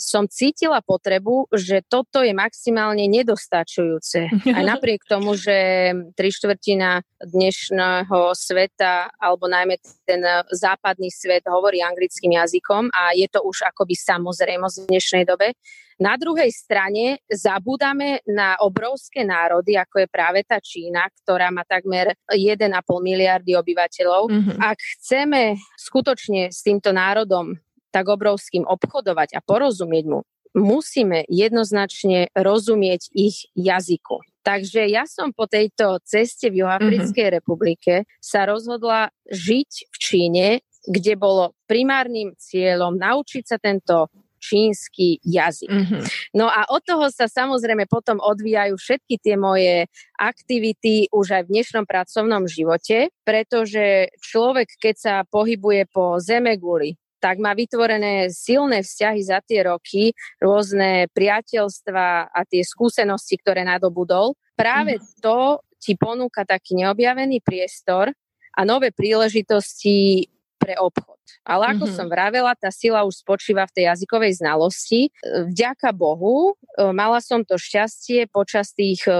som 0.01 0.25
cítila 0.25 0.81
potrebu, 0.81 1.53
že 1.53 1.85
toto 1.85 2.25
je 2.25 2.33
maximálne 2.33 3.05
nedostačujúce. 3.05 4.33
Aj 4.49 4.65
napriek 4.73 5.05
tomu, 5.05 5.37
že 5.37 5.93
tri 6.17 6.33
štvrtina 6.33 7.05
dnešného 7.21 8.33
sveta, 8.33 9.13
alebo 9.21 9.45
najmä 9.45 9.77
ten 10.09 10.25
západný 10.49 11.13
svet 11.13 11.45
hovorí 11.45 11.85
anglickým 11.85 12.33
jazykom 12.41 12.89
a 12.89 13.13
je 13.13 13.29
to 13.29 13.45
už 13.45 13.69
akoby 13.69 13.93
samozrejmosť 13.93 14.77
v 14.81 14.89
dnešnej 14.89 15.25
dobe. 15.29 15.53
Na 16.01 16.17
druhej 16.17 16.49
strane 16.49 17.21
zabúdame 17.29 18.25
na 18.25 18.57
obrovské 18.65 19.21
národy, 19.21 19.77
ako 19.77 20.01
je 20.01 20.09
práve 20.09 20.41
tá 20.49 20.57
Čína, 20.57 21.05
ktorá 21.13 21.53
má 21.53 21.61
takmer 21.69 22.17
1,5 22.33 22.73
miliardy 23.05 23.53
obyvateľov. 23.53 24.33
Mm-hmm. 24.33 24.57
Ak 24.65 24.81
chceme 24.97 25.61
skutočne 25.77 26.49
s 26.49 26.65
týmto 26.65 26.97
národom 26.97 27.53
tak 27.91 28.07
obrovským 28.09 28.65
obchodovať 28.67 29.37
a 29.37 29.45
porozumieť 29.45 30.05
mu, 30.07 30.21
musíme 30.55 31.23
jednoznačne 31.31 32.31
rozumieť 32.35 33.11
ich 33.15 33.47
jazyku. 33.55 34.23
Takže 34.41 34.89
ja 34.89 35.05
som 35.05 35.37
po 35.37 35.45
tejto 35.45 36.01
ceste 36.03 36.49
v 36.49 36.65
Juhoafrickej 36.65 37.27
mm-hmm. 37.29 37.39
republike 37.39 37.95
sa 38.19 38.49
rozhodla 38.49 39.13
žiť 39.29 39.71
v 39.93 39.97
Číne, 40.01 40.47
kde 40.89 41.13
bolo 41.15 41.53
primárnym 41.69 42.33
cieľom 42.41 42.97
naučiť 42.97 43.45
sa 43.45 43.61
tento 43.61 44.09
čínsky 44.41 45.21
jazyk. 45.21 45.69
Mm-hmm. 45.69 46.03
No 46.33 46.49
a 46.49 46.65
od 46.73 46.81
toho 46.81 47.13
sa 47.13 47.29
samozrejme 47.29 47.85
potom 47.85 48.17
odvíjajú 48.25 48.81
všetky 48.81 49.21
tie 49.21 49.37
moje 49.37 49.85
aktivity 50.17 51.13
už 51.13 51.37
aj 51.37 51.43
v 51.45 51.53
dnešnom 51.61 51.85
pracovnom 51.85 52.49
živote, 52.49 53.13
pretože 53.21 54.09
človek, 54.25 54.81
keď 54.81 54.95
sa 54.97 55.15
pohybuje 55.29 55.93
po 55.93 56.17
zemeguli, 56.17 56.97
tak 57.21 57.37
má 57.39 57.53
vytvorené 57.53 58.33
silné 58.33 58.81
vzťahy 58.81 59.21
za 59.21 59.39
tie 59.45 59.69
roky, 59.69 60.17
rôzne 60.41 61.07
priateľstva 61.13 62.33
a 62.33 62.41
tie 62.49 62.65
skúsenosti, 62.65 63.37
ktoré 63.37 63.63
nadobudol. 63.63 64.35
Práve 64.57 64.97
mm. 64.97 65.21
to 65.21 65.61
ti 65.81 65.97
ponúka 65.97 66.49
taký 66.49 66.77
neobjavený 66.81 67.45
priestor 67.45 68.13
a 68.57 68.61
nové 68.65 68.91
príležitosti 68.91 70.29
pre 70.61 70.77
obchod. 70.77 71.17
Ale 71.49 71.73
ako 71.73 71.89
mm-hmm. 71.89 71.97
som 71.97 72.07
vravela, 72.13 72.53
tá 72.53 72.69
sila 72.69 73.01
už 73.09 73.25
spočíva 73.25 73.65
v 73.65 73.81
tej 73.81 73.85
jazykovej 73.89 74.45
znalosti. 74.45 75.09
Vďaka 75.25 75.97
Bohu 75.97 76.53
e, 76.53 76.93
mala 76.93 77.25
som 77.25 77.41
to 77.41 77.57
šťastie 77.57 78.29
počas 78.29 78.77
tých 78.77 79.09
e, 79.09 79.17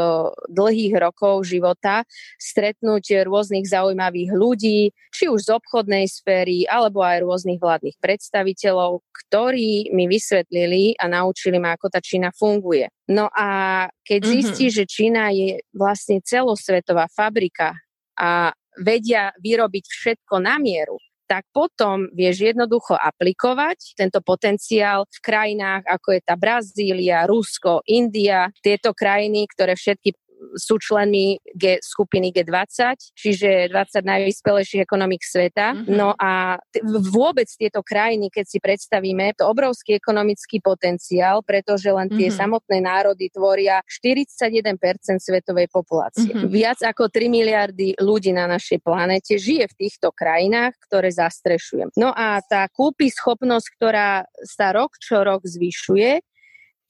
dlhých 0.53 1.01
rokov 1.01 1.49
života 1.49 2.05
stretnúť 2.37 3.25
rôznych 3.25 3.65
zaujímavých 3.65 4.31
ľudí, 4.37 4.93
či 5.11 5.25
už 5.33 5.49
z 5.49 5.51
obchodnej 5.57 6.05
sféry, 6.13 6.69
alebo 6.69 7.01
aj 7.01 7.25
rôznych 7.25 7.57
vládnych 7.57 7.97
predstaviteľov, 7.99 9.01
ktorí 9.27 9.89
mi 9.97 10.05
vysvetlili 10.05 11.01
a 11.01 11.09
naučili 11.09 11.57
ma, 11.57 11.73
ako 11.73 11.89
tá 11.89 12.05
Čína 12.05 12.37
funguje. 12.37 12.93
No 13.09 13.33
a 13.33 13.89
keď 14.05 14.21
mm-hmm. 14.21 14.37
zistí, 14.45 14.67
že 14.69 14.85
Čína 14.85 15.33
je 15.33 15.65
vlastne 15.73 16.21
celosvetová 16.21 17.09
fabrika 17.09 17.75
a 18.21 18.53
vedia 18.79 19.35
vyrobiť 19.41 19.85
všetko 19.89 20.39
na 20.39 20.61
mieru, 20.63 21.01
tak 21.31 21.47
potom 21.55 22.11
vieš 22.11 22.43
jednoducho 22.51 22.99
aplikovať 22.99 23.95
tento 23.95 24.19
potenciál 24.19 25.07
v 25.07 25.19
krajinách 25.23 25.87
ako 25.87 26.19
je 26.19 26.21
tá 26.27 26.35
Brazília, 26.35 27.23
Rusko, 27.31 27.87
India, 27.87 28.51
tieto 28.59 28.91
krajiny, 28.91 29.47
ktoré 29.47 29.79
všetky 29.79 30.11
sú 30.57 30.81
členmi 30.81 31.39
G, 31.53 31.79
skupiny 31.81 32.33
G20, 32.33 33.15
čiže 33.15 33.69
20 33.69 34.05
najvyspelejších 34.05 34.83
ekonomik 34.85 35.23
sveta. 35.23 35.77
Mm-hmm. 35.77 35.95
No 35.95 36.17
a 36.17 36.57
t- 36.73 36.81
vôbec 37.13 37.47
tieto 37.53 37.85
krajiny, 37.85 38.33
keď 38.33 38.45
si 38.49 38.59
predstavíme, 38.59 39.37
to 39.37 39.47
obrovský 39.47 40.01
ekonomický 40.01 40.65
potenciál, 40.65 41.45
pretože 41.45 41.93
len 41.93 42.09
tie 42.09 42.33
mm-hmm. 42.33 42.41
samotné 42.41 42.79
národy 42.81 43.29
tvoria 43.29 43.85
41% 43.85 44.77
svetovej 45.21 45.69
populácie. 45.69 46.33
Mm-hmm. 46.33 46.51
Viac 46.51 46.79
ako 46.81 47.13
3 47.13 47.29
miliardy 47.29 47.95
ľudí 48.01 48.33
na 48.33 48.49
našej 48.49 48.81
planete 48.81 49.37
žije 49.37 49.69
v 49.71 49.75
týchto 49.87 50.11
krajinách, 50.11 50.75
ktoré 50.89 51.13
zastrešujem. 51.13 51.93
No 52.01 52.11
a 52.17 52.41
tá 52.41 52.67
kúpy 52.73 53.13
schopnosť, 53.13 53.67
ktorá 53.77 54.25
sa 54.47 54.73
rok 54.73 54.97
čo 55.01 55.21
rok 55.23 55.45
zvyšuje, 55.45 56.30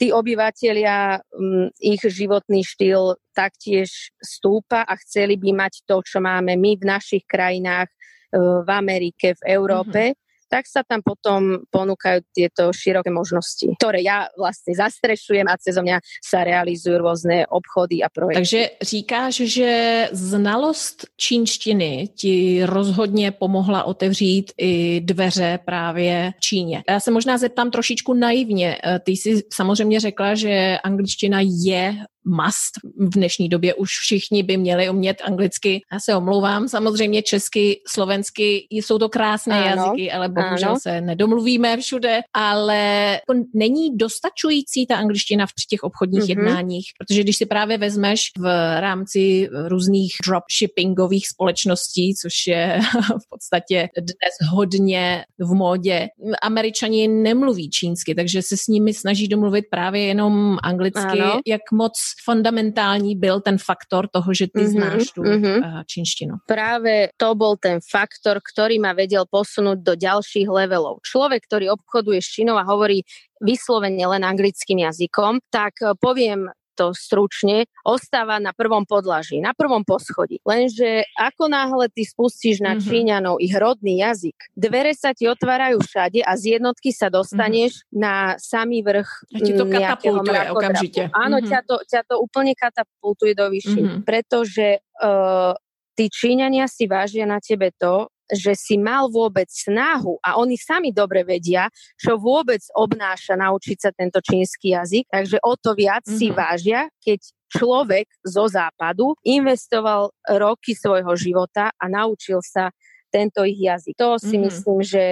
tí 0.01 0.09
obyvateľia, 0.09 1.21
mm, 1.21 1.77
ich 1.77 2.01
životný 2.01 2.65
štýl 2.65 3.21
taktiež 3.37 4.09
stúpa 4.17 4.81
a 4.89 4.97
chceli 5.05 5.37
by 5.37 5.53
mať 5.53 5.85
to, 5.85 6.01
čo 6.01 6.25
máme 6.25 6.57
my 6.57 6.81
v 6.81 6.85
našich 6.89 7.29
krajinách, 7.29 7.93
e, 8.33 8.39
v 8.65 8.69
Amerike, 8.73 9.37
v 9.37 9.43
Európe. 9.45 10.03
Mm-hmm 10.17 10.29
tak 10.51 10.67
sa 10.67 10.83
tam 10.83 11.01
potom 11.07 11.63
ponúkajú 11.71 12.27
tieto 12.35 12.75
široké 12.75 13.15
možnosti, 13.15 13.71
ktoré 13.79 14.03
ja 14.03 14.27
vlastne 14.35 14.75
zastrešujem 14.75 15.47
a 15.47 15.55
cez 15.57 15.79
mňa 15.79 16.03
sa 16.19 16.43
realizujú 16.43 16.99
rôzne 16.99 17.47
obchody 17.47 18.03
a 18.03 18.11
projekty. 18.11 18.39
Takže 18.43 18.61
říkáš, 18.83 19.35
že 19.35 19.71
znalost 20.13 21.07
čínštiny 21.17 22.09
ti 22.15 22.67
rozhodně 22.67 23.31
pomohla 23.31 23.85
otevřít 23.85 24.53
i 24.59 25.01
dveře 25.01 25.59
právě 25.65 26.33
Číně. 26.41 26.83
Já 26.89 27.01
se 27.01 27.11
možná 27.11 27.39
zeptám 27.39 27.71
trošičku 27.71 28.15
naivně. 28.15 28.79
Ty 29.05 29.13
jsi 29.13 29.43
samozřejmě 29.53 30.01
řekla, 30.01 30.35
že 30.35 30.79
angličtina 30.85 31.39
je 31.43 31.95
must. 32.25 32.73
V 32.99 33.11
dnešní 33.15 33.49
době 33.49 33.75
už 33.75 33.91
všichni 33.91 34.43
by 34.43 34.57
měli 34.57 34.91
umět 34.91 35.17
anglicky. 35.25 35.81
Já 35.93 36.01
se 36.01 36.17
omlouvám, 36.17 36.69
samozřejmě 36.69 37.23
česky, 37.23 37.81
slovensky, 37.89 38.67
jsou 38.71 38.99
to 38.99 39.09
krásné 39.09 39.73
ano, 39.73 39.83
jazyky, 39.83 40.13
ale 40.13 40.29
bohužel 40.29 40.69
ano. 40.69 40.79
se 40.83 41.01
nedomluvíme 41.01 41.77
všude, 41.77 42.21
ale 42.35 43.21
není 43.55 43.97
dostačující 43.97 44.87
ta 44.87 44.97
angličtina 44.97 45.47
v 45.47 45.53
těch 45.69 45.83
obchodních 45.83 46.23
mm-hmm. 46.23 46.29
jednáních, 46.29 46.87
protože 46.99 47.23
když 47.23 47.37
si 47.37 47.47
právě 47.47 47.79
vezmeš 47.79 48.31
v 48.39 48.45
rámci 48.81 49.49
různých 49.69 50.13
dropshippingových 50.27 51.29
společností, 51.29 52.15
což 52.15 52.33
je 52.47 52.81
v 53.25 53.31
podstatě 53.31 53.89
dnes 53.99 54.51
hodně 54.51 55.25
v 55.39 55.55
módě, 55.55 56.09
američani 56.43 57.09
nemluví 57.09 57.71
čínsky, 57.71 58.15
takže 58.15 58.43
se 58.43 58.57
s 58.57 58.67
nimi 58.67 58.95
snaží 58.95 59.29
domluvit 59.29 59.65
právě 59.71 60.03
jenom 60.05 60.59
anglicky, 60.63 61.21
ano. 61.21 61.41
jak 61.47 61.61
moc 61.73 61.93
fundamentální 62.25 63.17
byl 63.17 63.41
ten 63.41 63.59
faktor 63.59 64.09
toho, 64.09 64.35
že 64.35 64.47
ty 64.47 64.61
mm-hmm, 64.61 64.75
znáš 64.75 65.03
tu 65.11 65.23
mm-hmm. 65.23 65.85
čínštinu? 65.87 66.35
Práve 66.47 67.11
to 67.17 67.35
bol 67.35 67.57
ten 67.57 67.79
faktor, 67.81 68.41
ktorý 68.43 68.79
ma 68.83 68.93
vedel 68.93 69.27
posunúť 69.27 69.79
do 69.83 69.95
ďalších 69.95 70.49
levelov. 70.49 71.03
Človek, 71.07 71.47
ktorý 71.47 71.75
obchoduje 71.75 72.19
s 72.23 72.29
Čínou 72.31 72.57
a 72.59 72.65
hovorí 72.67 73.03
vyslovene 73.41 74.05
len 74.05 74.23
anglickým 74.23 74.85
jazykom, 74.85 75.41
tak 75.49 75.81
eh, 75.81 75.97
poviem 75.97 76.53
to 76.81 76.97
stručne, 76.97 77.69
ostáva 77.85 78.41
na 78.41 78.57
prvom 78.57 78.89
podlaží, 78.89 79.37
na 79.37 79.53
prvom 79.53 79.85
poschodí. 79.85 80.41
Lenže 80.49 81.05
ako 81.21 81.53
náhle 81.53 81.93
ty 81.93 82.09
spustíš 82.09 82.65
na 82.65 82.73
mm-hmm. 82.73 82.89
Číňanov 82.89 83.37
ich 83.45 83.53
rodný 83.53 84.01
jazyk, 84.01 84.57
dvere 84.57 84.97
sa 84.97 85.13
ti 85.13 85.29
otvárajú 85.29 85.85
všade 85.85 86.25
a 86.25 86.33
z 86.41 86.57
jednotky 86.57 86.97
sa 86.97 87.13
dostaneš 87.13 87.85
mm-hmm. 87.85 88.01
na 88.01 88.15
samý 88.41 88.81
vrch 88.81 89.11
a 89.37 89.39
ti 89.45 89.53
to 89.53 89.65
katapultuje 89.69 90.41
okamžite. 90.49 91.03
Áno, 91.13 91.45
mm-hmm. 91.45 91.51
ťa, 91.53 91.61
to, 91.69 91.77
ťa 91.85 92.01
to 92.09 92.17
úplne 92.17 92.57
katapultuje 92.57 93.37
do 93.37 93.53
vyššiny, 93.53 94.01
mm-hmm. 94.01 94.07
pretože 94.09 94.81
uh, 94.81 95.53
tí 95.93 96.09
Číňania 96.09 96.65
si 96.65 96.89
vážia 96.89 97.29
na 97.29 97.45
tebe 97.45 97.77
to, 97.77 98.09
že 98.31 98.55
si 98.55 98.79
mal 98.79 99.11
vôbec 99.11 99.47
snahu 99.51 100.19
a 100.23 100.39
oni 100.39 100.55
sami 100.57 100.95
dobre 100.95 101.27
vedia, 101.27 101.69
čo 101.99 102.17
vôbec 102.17 102.63
obnáša 102.75 103.35
naučiť 103.37 103.79
sa 103.79 103.91
tento 103.91 104.23
čínsky 104.23 104.73
jazyk, 104.75 105.11
takže 105.11 105.37
o 105.43 105.55
to 105.59 105.75
viac 105.75 106.07
mm-hmm. 106.07 106.19
si 106.19 106.27
mhm. 106.31 106.35
vážia, 106.35 106.81
keď 107.03 107.21
človek 107.51 108.07
zo 108.23 108.47
západu 108.47 109.19
investoval 109.27 110.15
roky 110.39 110.79
svojho 110.79 111.19
života 111.19 111.75
a 111.75 111.85
naučil 111.91 112.39
sa 112.47 112.71
tento 113.11 113.43
ich 113.43 113.59
jazyk. 113.59 113.99
To 113.99 114.23
si 114.23 114.39
mm-hmm. 114.39 114.45
myslím, 114.47 114.79
že 114.87 115.05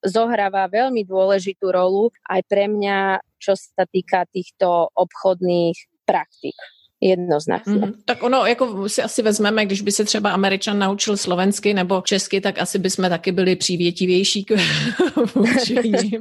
zohráva 0.00 0.64
veľmi 0.72 1.04
dôležitú 1.04 1.68
rolu 1.68 2.08
aj 2.24 2.40
pre 2.48 2.72
mňa, 2.72 3.20
čo 3.36 3.52
sa 3.52 3.84
týka 3.84 4.24
týchto 4.32 4.88
obchodných 4.96 5.76
praktik. 6.08 6.56
Jednoznačně. 7.04 7.72
Mm-hmm. 7.72 7.92
Tak 8.04 8.22
ono, 8.22 8.46
jako 8.46 8.88
si 8.88 9.02
asi 9.02 9.22
vezmeme, 9.22 9.66
když 9.66 9.82
by 9.82 9.92
se 9.92 10.04
třeba 10.04 10.30
Američan 10.30 10.78
naučil 10.78 11.16
slovensky 11.16 11.74
nebo 11.74 12.00
česky, 12.00 12.40
tak 12.40 12.58
asi 12.58 12.78
by 12.78 12.90
jsme 12.90 13.08
taky 13.08 13.32
byli 13.32 13.56
přívětivější 13.56 14.44
k 14.44 14.56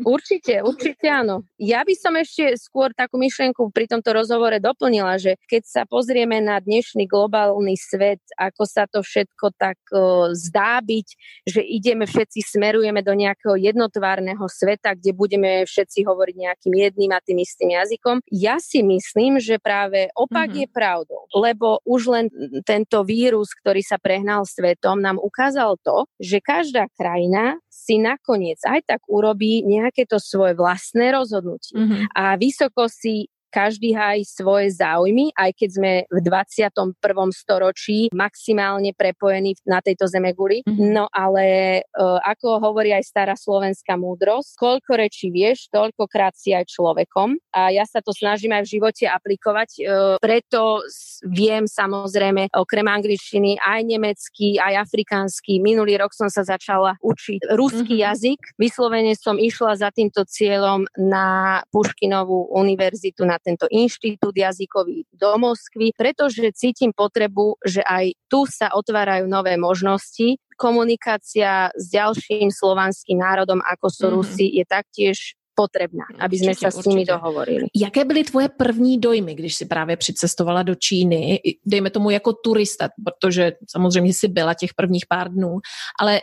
Určite, 0.05 0.63
určite 0.63 1.07
áno. 1.09 1.43
Ja 1.59 1.83
by 1.83 1.93
som 1.95 2.15
ešte 2.15 2.55
skôr 2.59 2.91
takú 2.95 3.19
myšlienku 3.19 3.71
pri 3.71 3.87
tomto 3.87 4.13
rozhovore 4.13 4.57
doplnila, 4.59 5.19
že 5.19 5.35
keď 5.49 5.63
sa 5.65 5.81
pozrieme 5.83 6.39
na 6.39 6.59
dnešný 6.59 7.07
globálny 7.07 7.75
svet, 7.75 8.21
ako 8.37 8.63
sa 8.63 8.87
to 8.87 9.01
všetko 9.03 9.55
tak 9.59 9.77
uh, 9.91 10.31
zdá 10.33 10.79
byť, 10.81 11.07
že 11.47 11.61
ideme 11.63 12.05
všetci, 12.05 12.43
smerujeme 12.43 13.01
do 13.03 13.13
nejakého 13.13 13.55
jednotvárneho 13.59 14.45
sveta, 14.47 14.95
kde 14.95 15.11
budeme 15.15 15.63
všetci 15.67 16.03
hovoriť 16.05 16.35
nejakým 16.35 16.73
jedným 16.73 17.11
a 17.13 17.23
tým 17.23 17.39
istým 17.41 17.75
jazykom. 17.75 18.23
Ja 18.31 18.57
si 18.59 18.83
myslím, 18.83 19.39
že 19.39 19.59
práve 19.59 20.09
opak 20.15 20.51
mm-hmm. 20.51 20.61
je 20.63 20.67
pravdou, 20.74 21.30
lebo 21.38 21.80
už 21.86 22.01
len 22.10 22.25
tento 22.65 23.06
vírus, 23.06 23.53
ktorý 23.53 23.86
sa 23.86 24.01
prehnal 24.01 24.50
svetom, 24.50 24.98
nám 24.98 25.22
ukázal 25.22 25.77
to, 25.86 26.10
že 26.18 26.42
každá 26.42 26.89
krajina 26.98 27.62
si 27.70 28.01
nakoniec 28.01 28.58
aj 28.65 28.82
tak 28.89 29.01
urobí 29.06 29.62
nejaké 29.62 30.10
to 30.10 30.18
svoje 30.18 30.58
vlastné 30.58 31.13
rozhodnutie. 31.13 31.77
Mm-hmm. 31.77 32.01
A 32.18 32.34
vysoko 32.42 32.89
si 32.89 33.30
každý 33.53 33.93
hájí 33.93 34.25
svoje 34.25 34.74
záujmy, 34.74 35.29
aj 35.38 35.53
keď 35.53 35.69
sme 35.69 35.91
v 36.10 36.19
21. 36.25 36.98
storočí 37.29 38.10
maximálne 38.10 38.98
prepojení 38.98 39.53
na 39.69 39.77
tejto 39.77 40.10
zeme 40.10 40.33
guli. 40.33 40.65
Mm-hmm. 40.65 40.89
No 40.89 41.05
ale 41.13 41.45
uh, 41.93 42.17
ako 42.25 42.57
hovorí 42.57 42.89
aj 42.89 43.05
stará 43.05 43.38
slovenská 43.38 43.93
múdrosť, 43.93 44.57
koľko 44.57 44.91
rečí 44.98 45.29
vieš, 45.29 45.69
toľkokrát 45.69 46.33
si 46.33 46.57
aj 46.57 46.65
človekom. 46.65 47.38
A 47.53 47.69
ja 47.69 47.86
sa 47.86 48.01
to 48.01 48.10
snažím 48.10 48.57
aj 48.57 48.65
v 48.65 48.72
živote 48.81 49.05
aplikovať, 49.05 49.69
uh, 49.86 50.17
preto 50.17 50.81
viem 51.29 51.69
samozrejme 51.69 52.50
okrem 52.57 52.89
angličtiny 52.89 53.62
aj 53.62 53.79
nemecký, 53.86 54.57
aj 54.57 54.89
afrikánsky. 54.89 55.62
Minulý 55.62 56.01
rok 56.01 56.17
som 56.17 56.25
sa 56.25 56.41
začala 56.41 56.98
učiť 57.05 57.53
ruský 57.53 58.01
mm-hmm. 58.01 58.05
jazyk. 58.10 58.41
Vyslovene 58.57 59.13
som 59.13 59.38
išla 59.38 59.77
za 59.77 59.93
týmto 59.93 60.25
cieľom 60.25 60.89
na 60.98 61.62
Puškinovú 61.69 62.50
univerzitu 62.55 63.27
na 63.27 63.42
tento 63.43 63.67
inštitút 63.67 64.31
jazykový 64.31 65.05
do 65.12 65.35
Moskvy, 65.35 65.91
pretože 65.93 66.55
cítim 66.55 66.95
potrebu, 66.95 67.59
že 67.62 67.83
aj 67.83 68.15
tu 68.31 68.47
sa 68.47 68.71
otvárajú 68.71 69.27
nové 69.27 69.59
možnosti. 69.59 70.39
Komunikácia 70.55 71.69
s 71.75 71.91
ďalším 71.91 72.50
slovanským 72.50 73.19
národom, 73.19 73.59
ako 73.59 73.88
sú 73.91 74.03
mm-hmm. 74.07 74.15
Rusi, 74.15 74.45
je 74.55 74.63
taktiež 74.63 75.17
potrebná, 75.55 76.05
aby 76.19 76.38
jsme 76.38 76.55
se 76.55 76.72
s 76.72 76.86
nimi 76.86 77.05
dohovorili. 77.05 77.65
Jaké 77.75 78.05
byly 78.05 78.24
tvoje 78.24 78.50
první 78.50 79.00
dojmy, 79.00 79.36
když 79.36 79.55
si 79.55 79.65
právě 79.65 79.98
přicestovala 79.98 80.63
do 80.63 80.75
Číny, 80.75 81.39
dejme 81.65 81.89
tomu 81.89 82.10
jako 82.10 82.33
turista, 82.33 82.89
protože 83.05 83.51
samozřejmě 83.69 84.13
si 84.13 84.27
byla 84.27 84.53
těch 84.53 84.74
prvních 84.74 85.05
pár 85.05 85.31
dnů, 85.31 85.60
ale 86.00 86.22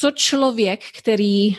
co 0.00 0.10
člověk, 0.10 0.80
který 0.98 1.48
uh, 1.48 1.54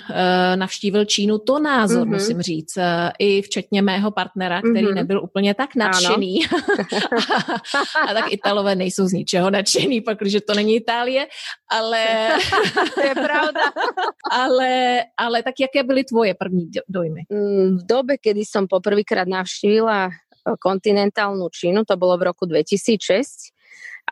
navštívil 0.56 1.06
Čínu, 1.06 1.38
to 1.38 1.60
názor, 1.60 2.08
mm-hmm. 2.08 2.14
musím 2.14 2.42
říct, 2.42 2.78
uh, 2.78 2.84
i 3.20 3.42
včetně 3.42 3.82
mého 3.82 4.12
partnera, 4.12 4.62
který 4.62 4.88
mm-hmm. 4.88 4.94
nebyl 4.94 5.24
úplně 5.24 5.54
tak 5.54 5.76
nadšený. 5.76 6.40
a, 6.46 8.00
a 8.10 8.14
tak 8.14 8.34
Italové 8.34 8.76
nejsou 8.76 9.08
z 9.08 9.14
ničeho 9.14 9.50
nadšený, 9.50 10.02
protože 10.02 10.42
to 10.42 10.54
není 10.54 10.76
Itálie, 10.76 11.28
ale... 11.70 12.06
to 12.96 13.02
je 13.02 13.14
pravda. 13.14 13.62
ale, 14.32 15.04
ale 15.18 15.44
tak 15.44 15.54
jaké 15.60 15.84
byly 15.84 16.04
tvoje 16.04 16.34
první 16.34 16.70
dojmy? 16.90 17.05
Dojmy? 17.06 17.22
Mm, 17.30 17.70
v 17.80 17.84
dobe, 17.86 18.14
kedy 18.18 18.42
som 18.42 18.66
poprvýkrát 18.66 19.30
navštívila 19.30 20.10
e, 20.10 20.12
kontinentálnu 20.58 21.46
Čínu, 21.54 21.86
to 21.86 21.94
bolo 21.94 22.18
v 22.18 22.34
roku 22.34 22.50
2006, 22.50 23.54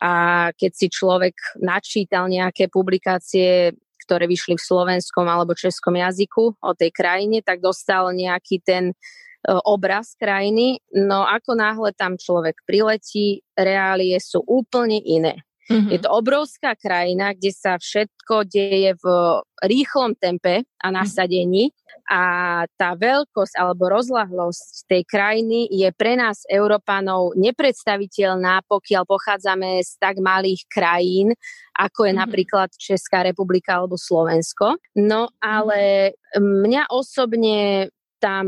a 0.01 0.49
keď 0.53 0.71
si 0.73 0.87
človek 0.89 1.35
načítal 1.61 2.25
nejaké 2.25 2.65
publikácie, 2.65 3.77
ktoré 4.01 4.25
vyšli 4.25 4.57
v 4.57 4.65
slovenskom 4.65 5.23
alebo 5.29 5.53
českom 5.53 5.95
jazyku 5.95 6.59
o 6.59 6.71
tej 6.73 6.89
krajine, 6.91 7.45
tak 7.45 7.61
dostal 7.61 8.11
nejaký 8.11 8.59
ten 8.65 8.91
e, 8.91 8.95
obraz 9.63 10.17
krajiny. 10.17 10.81
No 10.91 11.23
ako 11.23 11.55
náhle 11.55 11.89
tam 11.93 12.17
človek 12.17 12.61
priletí, 12.65 13.45
reálie 13.53 14.17
sú 14.19 14.41
úplne 14.43 14.99
iné. 14.99 15.45
Mm-hmm. 15.71 15.91
Je 15.95 15.99
to 16.03 16.09
obrovská 16.11 16.75
krajina, 16.75 17.31
kde 17.31 17.51
sa 17.55 17.79
všetko 17.79 18.43
deje 18.47 18.99
v 18.99 19.05
rýchlom 19.63 20.11
tempe 20.19 20.67
a 20.83 20.87
mhm. 20.91 20.95
nasadení 20.95 21.71
a 22.11 22.21
tá 22.75 22.99
veľkosť 22.99 23.55
alebo 23.55 23.87
rozlahlosť 23.87 24.91
tej 24.91 25.03
krajiny 25.07 25.71
je 25.71 25.87
pre 25.95 26.19
nás, 26.19 26.43
Európanov, 26.51 27.37
nepredstaviteľná, 27.39 28.67
pokiaľ 28.67 29.03
pochádzame 29.07 29.79
z 29.79 29.91
tak 30.01 30.19
malých 30.19 30.67
krajín, 30.67 31.31
ako 31.73 32.05
je 32.05 32.11
mm-hmm. 32.11 32.23
napríklad 32.27 32.69
Česká 32.75 33.23
republika 33.23 33.79
alebo 33.79 33.95
Slovensko. 33.95 34.77
No 34.99 35.31
ale 35.39 36.13
mňa 36.35 36.91
osobne 36.91 37.87
tam 38.23 38.47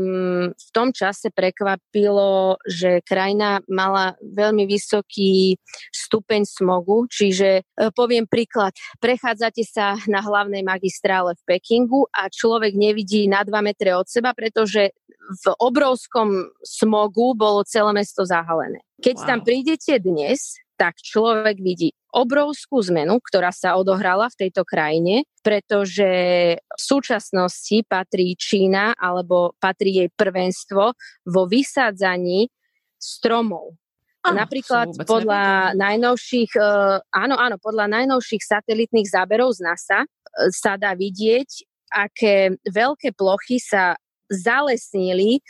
v 0.56 0.68
tom 0.72 0.88
čase 0.88 1.28
prekvapilo, 1.28 2.56
že 2.64 3.04
krajina 3.04 3.60
mala 3.68 4.16
veľmi 4.24 4.64
vysoký 4.64 5.60
stupeň 5.92 6.48
smogu, 6.48 7.04
čiže 7.12 7.60
e, 7.60 7.62
poviem 7.92 8.24
príklad, 8.24 8.72
prechádzate 9.04 9.60
sa 9.68 10.00
na 10.08 10.24
hlavnej 10.24 10.64
magistrále 10.64 11.36
v 11.36 11.42
Pekingu 11.44 12.08
a 12.08 12.32
človek 12.32 12.72
nevidí 12.72 13.28
na 13.28 13.44
2 13.44 13.52
metre 13.60 13.92
od 13.92 14.08
seba, 14.08 14.32
pretože 14.32 14.96
v 15.26 15.46
obrovskom 15.60 16.54
smogu 16.64 17.36
bolo 17.36 17.66
celé 17.68 17.92
mesto 17.92 18.24
zahalené. 18.24 18.80
Keď 19.02 19.16
wow. 19.20 19.26
tam 19.28 19.38
prídete 19.44 20.00
dnes, 20.00 20.56
tak 20.76 21.00
človek 21.00 21.56
vidí 21.58 21.90
obrovskú 22.16 22.80
zmenu, 22.92 23.20
ktorá 23.20 23.52
sa 23.52 23.76
odohrala 23.76 24.32
v 24.32 24.48
tejto 24.48 24.64
krajine, 24.64 25.28
pretože 25.44 26.08
v 26.56 26.80
súčasnosti 26.80 27.84
patrí 27.84 28.32
Čína 28.36 28.96
alebo 28.96 29.52
patrí 29.60 30.00
jej 30.00 30.08
prvenstvo 30.08 30.96
vo 31.28 31.42
vysádzaní 31.44 32.48
stromov. 32.96 33.76
Ah, 34.24 34.32
Napríklad 34.32 34.96
podľa 35.06 35.76
najnovších, 35.78 36.56
uh, 36.58 36.98
áno, 37.14 37.36
áno, 37.38 37.62
podľa 37.62 37.86
najnovších 37.86 38.42
satelitných 38.42 39.06
záberov 39.06 39.54
z 39.54 39.60
NASA 39.62 39.98
uh, 40.02 40.08
sa 40.50 40.74
dá 40.74 40.96
vidieť, 40.98 41.68
aké 41.94 42.58
veľké 42.66 43.14
plochy 43.14 43.62
sa 43.62 43.94
zalesnili 44.30 45.40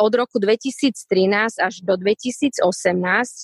od 0.00 0.12
roku 0.14 0.38
2013 0.38 1.60
až 1.60 1.74
do 1.84 1.96
2018. 1.96 2.64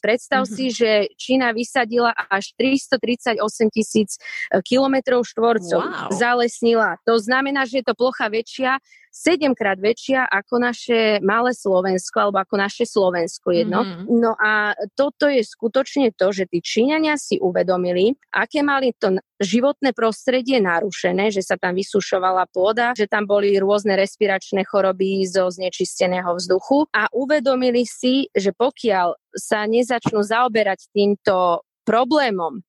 Predstav 0.03 0.45
mm-hmm. 0.45 0.57
si, 0.57 0.65
že 0.73 0.91
Čína 1.17 1.53
vysadila 1.53 2.13
až 2.17 2.53
338 2.57 3.41
tisíc 3.71 4.17
e, 4.17 4.59
kilometrov 4.65 5.25
štvorcov. 5.27 5.83
Wow. 5.85 6.11
Zalesnila. 6.15 6.97
To 7.05 7.21
znamená, 7.21 7.69
že 7.69 7.81
je 7.81 7.87
to 7.87 7.95
plocha 7.95 8.33
väčšia 8.33 8.81
sedemkrát 9.11 9.77
väčšia 9.77 10.25
ako 10.31 10.55
naše 10.63 11.19
malé 11.21 11.51
Slovensko, 11.51 12.31
alebo 12.31 12.39
ako 12.39 12.55
naše 12.57 12.87
Slovensko 12.87 13.51
jedno. 13.51 13.83
Mm-hmm. 13.83 14.07
No 14.23 14.39
a 14.39 14.73
toto 14.95 15.27
je 15.27 15.43
skutočne 15.43 16.15
to, 16.15 16.31
že 16.31 16.47
tí 16.47 16.63
Číňania 16.63 17.19
si 17.19 17.43
uvedomili, 17.43 18.15
aké 18.31 18.63
mali 18.63 18.95
to 18.95 19.19
životné 19.43 19.91
prostredie 19.93 20.63
narušené, 20.63 21.35
že 21.35 21.43
sa 21.43 21.59
tam 21.59 21.75
vysušovala 21.75 22.47
pôda, 22.55 22.95
že 22.95 23.11
tam 23.11 23.27
boli 23.27 23.59
rôzne 23.59 23.99
respiračné 23.99 24.63
choroby 24.63 25.27
zo 25.27 25.51
znečisteného 25.51 26.31
vzduchu 26.39 26.87
a 26.95 27.11
uvedomili 27.11 27.83
si, 27.83 28.31
že 28.31 28.55
pokiaľ 28.55 29.19
sa 29.35 29.67
nezačnú 29.67 30.23
zaoberať 30.23 30.87
týmto 30.95 31.67
problémom, 31.83 32.63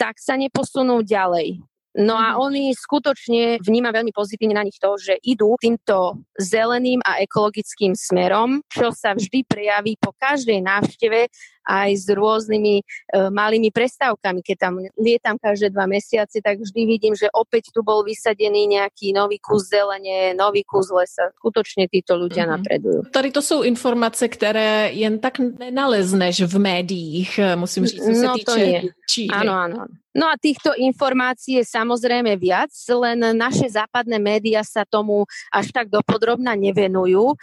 tak 0.00 0.16
sa 0.18 0.34
neposunú 0.34 1.04
ďalej. 1.04 1.62
No 1.92 2.16
a 2.16 2.34
mhm. 2.34 2.36
oni 2.40 2.64
skutočne 2.72 3.60
vníma 3.60 3.92
veľmi 3.92 4.16
pozitívne 4.16 4.56
na 4.56 4.64
nich 4.64 4.80
to, 4.80 4.96
že 4.96 5.20
idú 5.20 5.60
týmto 5.60 6.24
zeleným 6.40 7.04
a 7.04 7.20
ekologickým 7.20 7.92
smerom, 7.92 8.64
čo 8.72 8.88
sa 8.96 9.12
vždy 9.12 9.44
prejaví 9.44 10.00
po 10.00 10.16
každej 10.16 10.64
návšteve 10.64 11.28
aj 11.66 11.90
s 11.94 12.06
rôznymi 12.10 12.74
e, 12.80 12.84
malými 13.30 13.70
prestávkami. 13.70 14.40
Keď 14.42 14.56
tam 14.58 14.74
lietam 14.98 15.36
každé 15.38 15.70
dva 15.70 15.86
mesiace, 15.86 16.42
tak 16.42 16.58
vždy 16.60 16.82
vidím, 16.86 17.14
že 17.14 17.30
opäť 17.32 17.70
tu 17.70 17.82
bol 17.82 18.02
vysadený 18.02 18.66
nejaký 18.66 19.14
nový 19.14 19.38
kus 19.38 19.70
zelene, 19.70 20.34
nový 20.34 20.66
kus 20.66 20.90
lesa. 20.90 21.30
Skutočne 21.38 21.86
títo 21.86 22.18
ľudia 22.18 22.44
mm-hmm. 22.44 22.54
napredujú. 22.58 23.00
Tady 23.10 23.30
to 23.30 23.42
jsou 23.42 23.62
informace, 23.62 24.28
které 24.28 24.90
jen 24.92 25.18
tak 25.18 25.38
nenalezneš 25.38 26.42
v 26.42 26.58
médiích, 26.58 27.40
musím 27.54 27.86
říct, 27.86 28.04
co 28.04 28.14
se 28.14 28.26
no, 28.26 28.34
týče 28.34 28.82
Číny. 29.12 29.28
Áno, 29.28 29.52
áno. 29.52 29.76
No 30.12 30.28
a 30.28 30.36
týchto 30.36 30.76
informácií 30.76 31.60
je 31.60 31.64
samozrejme 31.64 32.36
viac, 32.36 32.68
len 32.92 33.32
naše 33.32 33.64
západné 33.64 34.20
médiá 34.20 34.60
sa 34.60 34.84
tomu 34.84 35.24
až 35.48 35.72
tak 35.72 35.88
dopodrobna 35.88 36.52
nevenujú. 36.52 37.32
E, 37.32 37.36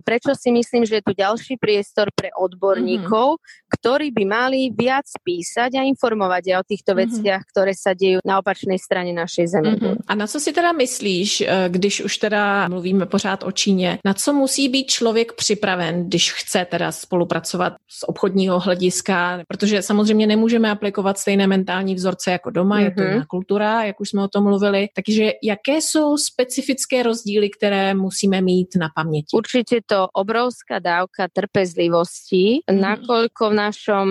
prečo 0.00 0.32
si 0.32 0.48
myslím, 0.48 0.88
že 0.88 1.00
je 1.00 1.04
tu 1.04 1.12
ďalší 1.12 1.60
priestor 1.60 2.08
pre 2.12 2.32
odborníkov, 2.32 3.36
mm-hmm 3.36 3.65
ktorí 3.66 4.14
by 4.14 4.24
mali 4.24 4.60
viac 4.70 5.06
písať 5.22 5.76
a 5.78 5.82
informovať 5.82 6.54
o 6.56 6.62
týchto 6.62 6.94
mm-hmm. 6.94 7.02
veciach, 7.10 7.42
ktoré 7.50 7.72
sa 7.74 7.92
dejú 7.92 8.22
na 8.22 8.38
opačnej 8.38 8.78
strane 8.78 9.10
našej 9.10 9.46
zemi. 9.50 9.74
Mm-hmm. 9.74 10.06
A 10.06 10.12
na 10.14 10.26
co 10.26 10.38
si 10.40 10.52
teda 10.52 10.72
myslíš, 10.72 11.30
eh, 11.40 11.68
když 11.68 12.00
už 12.06 12.12
teda 12.18 12.68
mluvíme 12.68 13.06
pořád 13.06 13.42
o 13.42 13.52
Číně, 13.52 13.98
na 14.04 14.14
co 14.14 14.32
musí 14.32 14.68
být 14.68 14.86
člověk 14.90 15.32
připraven, 15.32 16.06
když 16.06 16.32
chce 16.32 16.66
teda 16.70 16.92
spolupracovat 16.92 17.72
z 17.88 18.02
obchodního 18.06 18.60
hlediska, 18.60 19.42
protože 19.48 19.82
samozřejmě 19.82 20.26
nemůžeme 20.26 20.70
aplikovat 20.70 21.18
stejné 21.18 21.46
mentální 21.46 21.94
vzorce 21.94 22.30
jako 22.30 22.50
doma, 22.50 22.78
mm-hmm. 22.78 22.84
je 22.84 22.90
to 22.90 23.02
mhm. 23.02 23.12
jiná 23.12 23.24
kultura, 23.26 23.84
jak 23.84 24.00
už 24.00 24.08
jsme 24.08 24.22
o 24.22 24.28
tom 24.28 24.44
mluvili. 24.44 24.88
Takže 24.94 25.32
jaké 25.42 25.76
jsou 25.80 26.16
specifické 26.16 27.02
rozdíly, 27.02 27.50
které 27.50 27.94
musíme 27.94 28.40
mít 28.40 28.68
na 28.76 28.88
paměti? 28.94 29.36
Určite 29.36 29.76
to 29.86 30.08
obrovská 30.12 30.78
dávka 30.78 31.28
trpezlivosti, 31.32 32.60
mm. 32.70 32.80
nakoľko 32.80 33.50
v 33.50 33.54
našom 33.56 34.08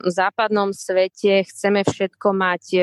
západnom 0.00 0.72
svete 0.72 1.44
chceme 1.44 1.84
všetko 1.84 2.28
mať 2.32 2.64
e, 2.72 2.80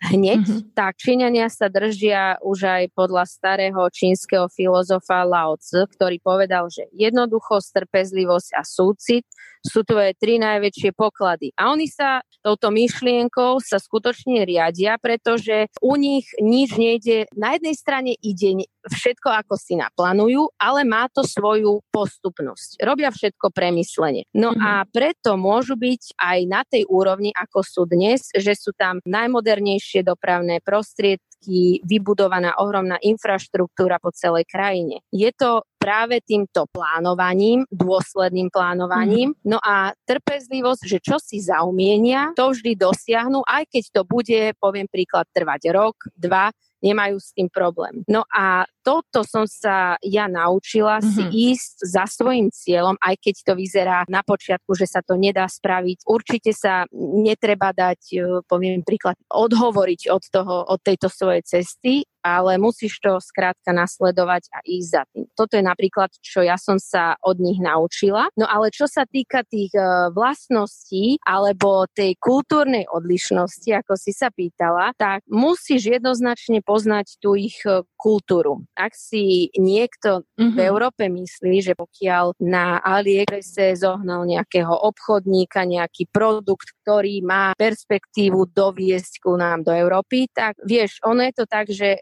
hneď, 0.00 0.42
mm-hmm. 0.44 0.72
tak 0.72 0.96
Číňania 0.96 1.52
sa 1.52 1.68
držia 1.68 2.40
už 2.40 2.64
aj 2.64 2.84
podľa 2.96 3.28
starého 3.28 3.82
čínskeho 3.92 4.48
filozofa 4.48 5.24
Lao 5.28 5.60
Tzu, 5.60 5.84
ktorý 5.92 6.16
povedal, 6.24 6.72
že 6.72 6.88
jednoducho 6.96 7.60
trpezlivosť 7.60 8.50
a 8.56 8.62
súcit 8.64 9.28
sú 9.60 9.84
tvoje 9.84 10.16
tri 10.16 10.40
najväčšie 10.40 10.96
poklady. 10.96 11.52
A 11.52 11.68
oni 11.68 11.84
sa 11.84 12.24
touto 12.40 12.72
myšlienkou 12.72 13.60
sa 13.60 13.76
skutočne 13.76 14.48
riadia, 14.48 14.96
pretože 14.96 15.68
u 15.84 15.92
nich 16.00 16.24
nič 16.40 16.80
nejde. 16.80 17.28
Na 17.36 17.52
jednej 17.56 17.76
strane 17.76 18.12
ide 18.16 18.64
všetko, 18.88 19.28
ako 19.28 19.60
si 19.60 19.76
naplánujú, 19.76 20.56
ale 20.56 20.88
má 20.88 21.04
to 21.12 21.20
svoju 21.20 21.84
postupnosť. 21.92 22.80
Robia 22.80 23.12
všetko 23.12 23.52
premyslenie. 23.52 24.24
No 24.32 24.56
mm-hmm. 24.56 24.64
a 24.64 24.88
preto 24.88 25.36
môžu 25.36 25.76
byť 25.76 26.16
aj 26.16 26.38
na 26.48 26.64
tej 26.64 26.88
úrovni, 26.88 27.28
ako 27.36 27.60
sú 27.60 27.82
dnes, 27.84 28.32
že 28.32 28.56
sú 28.56 28.72
tam 28.72 29.04
najmodernejšie 29.04 29.89
dopravné 30.02 30.58
prostriedky, 30.64 31.29
oblasti 31.40 31.80
vybudovaná 31.88 32.60
ohromná 32.60 33.00
infraštruktúra 33.00 33.96
po 33.98 34.12
celej 34.12 34.44
krajine. 34.44 35.00
Je 35.12 35.32
to 35.32 35.64
práve 35.80 36.20
týmto 36.20 36.68
plánovaním, 36.68 37.64
dôsledným 37.72 38.52
plánovaním. 38.52 39.32
Mm. 39.32 39.56
No 39.56 39.58
a 39.64 39.96
trpezlivosť, 40.04 40.82
že 40.84 40.98
čo 41.00 41.16
si 41.16 41.40
zaumienia, 41.40 42.36
to 42.36 42.52
vždy 42.52 42.76
dosiahnu, 42.76 43.40
aj 43.48 43.64
keď 43.72 43.84
to 43.88 44.02
bude, 44.04 44.52
poviem 44.60 44.84
príklad, 44.92 45.24
trvať 45.32 45.72
rok, 45.72 45.96
dva, 46.12 46.52
nemajú 46.80 47.16
s 47.20 47.32
tým 47.36 47.48
problém. 47.52 48.02
No 48.08 48.24
a 48.32 48.64
toto 48.80 49.20
som 49.22 49.44
sa 49.44 50.00
ja 50.00 50.24
naučila 50.24 50.98
mm-hmm. 50.98 51.12
si 51.12 51.22
mhm. 51.22 51.32
ísť 51.52 51.74
za 51.84 52.04
svojim 52.08 52.48
cieľom, 52.48 52.96
aj 53.00 53.14
keď 53.20 53.34
to 53.44 53.52
vyzerá 53.54 53.98
na 54.08 54.24
počiatku, 54.24 54.72
že 54.72 54.88
sa 54.88 55.04
to 55.04 55.20
nedá 55.20 55.44
spraviť. 55.44 56.08
Určite 56.08 56.50
sa 56.56 56.88
netreba 56.96 57.76
dať, 57.76 58.00
e, 58.16 58.18
poviem 58.48 58.80
príklad, 58.80 59.20
odhovoriť 59.28 60.08
od, 60.08 60.24
toho, 60.32 60.56
od 60.64 60.80
tejto 60.80 61.12
svojej 61.12 61.29
It 61.30 61.48
says 61.48 61.76
seek 61.84 62.06
ale 62.20 62.60
musíš 62.60 63.00
to 63.00 63.18
skrátka 63.18 63.72
nasledovať 63.72 64.48
a 64.52 64.58
ísť 64.64 64.88
za 64.88 65.02
tým. 65.12 65.24
Toto 65.34 65.56
je 65.56 65.64
napríklad, 65.64 66.12
čo 66.20 66.44
ja 66.44 66.60
som 66.60 66.76
sa 66.76 67.16
od 67.24 67.40
nich 67.40 67.58
naučila. 67.58 68.28
No 68.36 68.44
ale 68.48 68.72
čo 68.72 68.84
sa 68.86 69.08
týka 69.08 69.44
tých 69.48 69.72
e, 69.72 70.12
vlastností 70.12 71.20
alebo 71.24 71.88
tej 71.90 72.16
kultúrnej 72.20 72.88
odlišnosti, 72.88 73.70
ako 73.84 73.96
si 73.96 74.12
sa 74.12 74.28
pýtala, 74.28 74.92
tak 74.96 75.24
musíš 75.26 76.00
jednoznačne 76.00 76.60
poznať 76.60 77.20
tú 77.20 77.36
ich 77.36 77.60
e, 77.64 77.82
kultúru. 77.96 78.64
Ak 78.76 78.96
si 78.96 79.52
niekto 79.56 80.24
mm-hmm. 80.24 80.56
v 80.56 80.58
mhm. 80.60 80.68
Európe 80.68 81.02
myslí, 81.08 81.56
že 81.60 81.74
pokiaľ 81.76 82.40
na 82.40 82.80
AliExpresse 82.80 83.80
zohnal 83.80 84.24
nejakého 84.28 84.72
obchodníka, 84.72 85.64
nejaký 85.68 86.08
produkt, 86.08 86.72
ktorý 86.84 87.20
má 87.24 87.52
perspektívu 87.56 88.52
doviesť 88.52 89.20
ku 89.20 89.36
nám 89.36 89.64
do 89.64 89.72
Európy, 89.72 90.28
tak 90.32 90.56
vieš, 90.64 91.00
ono 91.04 91.24
je 91.24 91.34
to 91.36 91.44
tak, 91.48 91.68
že 91.68 92.00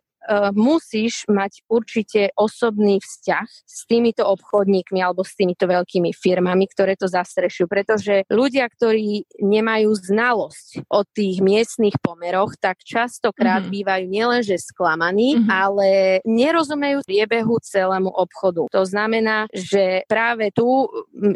musíš 0.53 1.25
mať 1.29 1.65
určite 1.69 2.31
osobný 2.37 3.01
vzťah 3.01 3.49
s 3.49 3.79
týmito 3.89 4.29
obchodníkmi 4.29 5.01
alebo 5.01 5.25
s 5.25 5.33
týmito 5.33 5.65
veľkými 5.65 6.13
firmami, 6.13 6.69
ktoré 6.69 6.95
to 7.01 7.09
zastrešujú, 7.09 7.67
pretože 7.69 8.15
ľudia, 8.29 8.69
ktorí 8.69 9.25
nemajú 9.41 9.91
znalosť 9.97 10.85
o 10.93 11.03
tých 11.09 11.41
miestnych 11.41 11.97
pomeroch, 12.03 12.55
tak 12.61 12.85
častokrát 12.85 13.65
mm-hmm. 13.65 13.77
bývajú 13.81 14.05
nielenže 14.09 14.57
sklamaní, 14.61 15.41
mm-hmm. 15.41 15.49
ale 15.49 15.89
nerozumejú 16.29 17.07
priebehu 17.09 17.57
celému 17.65 18.13
obchodu. 18.13 18.69
To 18.69 18.83
znamená, 18.85 19.49
že 19.55 20.05
práve 20.11 20.53
tu 20.53 20.89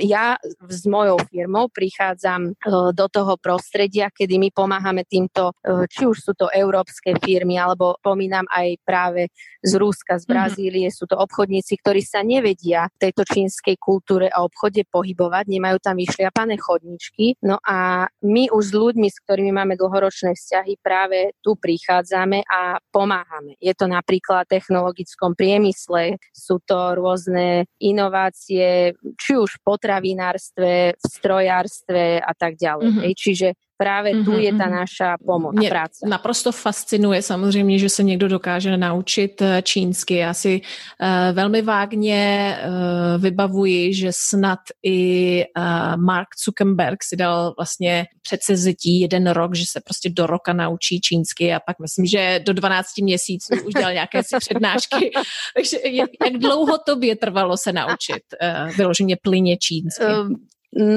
ja 0.02 0.36
s 0.68 0.84
mojou 0.84 1.16
firmou 1.30 1.70
prichádzam 1.72 2.52
uh, 2.52 2.90
do 2.92 3.06
toho 3.08 3.38
prostredia, 3.40 4.12
kedy 4.12 4.36
my 4.36 4.48
pomáhame 4.52 5.06
týmto, 5.06 5.54
uh, 5.54 5.86
či 5.88 6.04
už 6.04 6.18
sú 6.20 6.32
to 6.36 6.50
európske 6.52 7.16
firmy, 7.22 7.56
alebo 7.56 7.96
pomínam 8.02 8.44
aj 8.50 8.81
práve 8.82 9.30
z 9.62 9.72
Rúska, 9.78 10.18
z 10.18 10.26
mhm. 10.26 10.30
Brazílie. 10.30 10.88
Mm-hmm. 10.90 10.98
Sú 10.98 11.04
to 11.08 11.16
obchodníci, 11.16 11.78
ktorí 11.80 12.02
sa 12.02 12.20
nevedia 12.26 12.90
v 12.98 13.08
tejto 13.08 13.22
čínskej 13.24 13.78
kultúre 13.78 14.26
a 14.28 14.42
obchode 14.44 14.82
pohybovať, 14.90 15.48
nemajú 15.48 15.78
tam 15.80 15.96
vyšliapané 15.96 16.58
chodničky. 16.58 17.38
No 17.42 17.62
a 17.62 18.10
my 18.22 18.50
už 18.50 18.64
s 18.70 18.74
ľuďmi, 18.74 19.08
s 19.08 19.22
ktorými 19.22 19.52
máme 19.54 19.74
dlhoročné 19.78 20.34
vzťahy, 20.34 20.78
práve 20.82 21.32
tu 21.40 21.54
prichádzame 21.56 22.44
a 22.46 22.82
pomáhame. 22.90 23.54
Je 23.62 23.72
to 23.72 23.86
napríklad 23.86 24.44
v 24.46 24.58
technologickom 24.58 25.38
priemysle, 25.38 26.18
sú 26.34 26.58
to 26.62 26.98
rôzne 26.98 27.70
inovácie, 27.78 28.94
či 29.16 29.32
už 29.38 29.58
v 29.58 29.62
potravinárstve, 29.64 30.98
v 30.98 31.04
strojárstve 31.06 32.20
a 32.20 32.32
tak 32.34 32.58
ďalej. 32.58 32.88
Mm-hmm. 32.90 33.14
Čiže 33.14 33.48
Právě 33.76 34.24
tu 34.24 34.38
je 34.38 34.50
ta 34.50 34.64
mhm. 34.64 34.74
naša 34.74 35.16
pomoc 35.26 35.54
Mě 35.56 35.68
práce. 35.68 36.08
naprosto 36.08 36.52
fascinuje 36.52 37.22
samozřejmě, 37.22 37.78
že 37.78 37.88
se 37.88 38.02
někdo 38.02 38.28
dokáže 38.28 38.76
naučit 38.76 39.42
eh, 39.42 39.62
čínsky. 39.62 40.16
Já 40.16 40.34
si 40.34 40.60
uh, 40.60 41.36
velmi 41.36 41.62
vágně 41.62 42.58
uh, 42.66 43.22
vybavuji, 43.22 43.94
že 43.94 44.10
snad 44.14 44.58
i 44.82 45.44
uh, 45.58 45.96
Mark 45.96 46.28
Zuckerberg 46.44 47.04
si 47.04 47.16
dal 47.16 47.54
vlastně 47.58 48.06
předsezetí 48.22 49.00
jeden 49.00 49.30
rok, 49.30 49.54
že 49.54 49.64
se 49.68 49.80
prostě 49.80 50.10
do 50.10 50.26
roka 50.26 50.52
naučí 50.52 51.00
čínsky 51.00 51.54
a 51.54 51.60
pak 51.60 51.78
myslím, 51.78 52.06
že 52.06 52.40
do 52.46 52.52
12 52.52 52.86
měsíců 53.02 53.54
už 53.66 53.74
dělal 53.74 53.92
nějaké 53.92 54.22
si 54.22 54.36
přednášky. 54.38 55.10
Takže 55.56 55.76
jak, 55.84 56.10
jak 56.24 56.32
dlouho 56.32 56.78
tobě 56.78 57.16
trvalo 57.16 57.56
se 57.56 57.72
naučit 57.72 58.22
uh, 58.42 58.76
vyloženě 58.76 59.16
plyně 59.22 59.56
čínsky? 59.56 60.04
Um, 60.04 60.34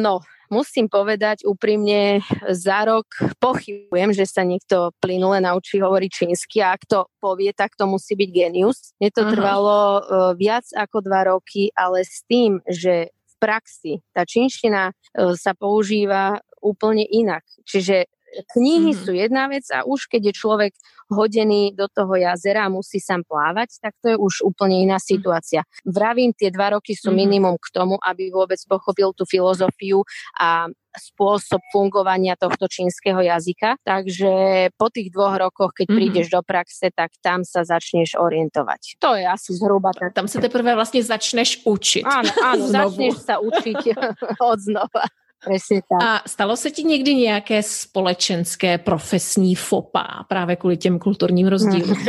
no, 0.01 0.19
musím 0.49 0.89
povedať 0.89 1.45
úprimne, 1.45 2.21
za 2.49 2.85
rok 2.85 3.05
pochybujem, 3.41 4.11
že 4.13 4.25
sa 4.25 4.45
niekto 4.45 4.93
plynule 5.01 5.41
naučí 5.41 5.81
hovoriť 5.81 6.11
čínsky 6.11 6.61
a 6.61 6.73
ak 6.75 6.85
to 6.85 6.99
povie, 7.21 7.51
tak 7.51 7.73
to 7.77 7.85
musí 7.89 8.13
byť 8.17 8.29
genius. 8.31 8.93
Mne 9.01 9.09
to 9.11 9.23
Aha. 9.25 9.31
trvalo 9.31 9.77
uh, 9.77 9.99
viac 10.37 10.65
ako 10.73 11.01
dva 11.05 11.27
roky, 11.29 11.69
ale 11.75 12.05
s 12.05 12.23
tým, 12.25 12.61
že 12.69 13.11
v 13.11 13.33
praxi 13.37 13.93
tá 14.15 14.23
čínština 14.23 14.91
uh, 14.91 15.33
sa 15.35 15.53
používa 15.53 16.39
úplne 16.65 17.05
inak. 17.05 17.45
Čiže 17.65 18.09
knihy 18.55 18.91
mm-hmm. 18.91 19.03
sú 19.05 19.11
jedna 19.15 19.47
vec 19.47 19.65
a 19.71 19.87
už 19.87 20.11
keď 20.11 20.31
je 20.31 20.33
človek 20.35 20.73
hodený 21.09 21.77
do 21.77 21.85
toho 21.85 22.17
jazera 22.17 22.65
a 22.65 22.73
musí 22.73 22.97
sám 22.97 23.21
plávať, 23.29 23.77
tak 23.77 23.93
to 24.01 24.09
je 24.13 24.17
už 24.17 24.41
úplne 24.41 24.81
iná 24.81 24.97
mhm. 24.97 25.05
situácia. 25.05 25.61
Vravím, 25.85 26.33
tie 26.33 26.49
dva 26.49 26.77
roky 26.77 26.97
sú 26.97 27.13
mhm. 27.13 27.17
minimum 27.17 27.55
k 27.61 27.67
tomu, 27.69 28.01
aby 28.01 28.33
vôbec 28.33 28.57
pochopil 28.65 29.13
tú 29.13 29.23
filozofiu 29.29 30.01
a 30.41 30.69
spôsob 30.95 31.59
fungovania 31.75 32.39
tohto 32.39 32.71
čínskeho 32.71 33.19
jazyka. 33.19 33.75
Takže 33.83 34.31
po 34.79 34.87
tých 34.87 35.11
dvoch 35.11 35.35
rokoch, 35.35 35.75
keď 35.75 35.91
mm-hmm. 35.91 35.99
prídeš 35.99 36.27
do 36.31 36.39
praxe, 36.39 36.87
tak 36.95 37.11
tam 37.19 37.43
sa 37.43 37.67
začneš 37.67 38.15
orientovať. 38.15 38.95
To 39.03 39.11
je 39.19 39.27
asi 39.27 39.51
zhruba 39.59 39.91
tak. 39.91 40.15
Tam 40.15 40.31
sa 40.31 40.39
teprve 40.39 40.71
vlastne 40.71 41.03
začneš 41.03 41.67
učiť. 41.67 42.03
Áno, 42.07 42.31
áno 42.39 42.63
začneš 42.79 43.27
sa 43.27 43.43
učiť 43.43 43.91
od 44.55 44.59
znova. 44.63 45.03
Presne 45.45 45.81
tak. 45.85 45.99
A 46.03 46.21
stalo 46.27 46.57
se 46.57 46.71
ti 46.71 46.83
někdy 46.83 47.15
nějaké 47.15 47.63
společenské 47.63 48.77
profesní 48.77 49.55
fopa 49.55 50.25
právě 50.27 50.55
kvůli 50.55 50.77
těm 50.77 50.99
kulturním 50.99 51.47
rozdílům? 51.47 51.97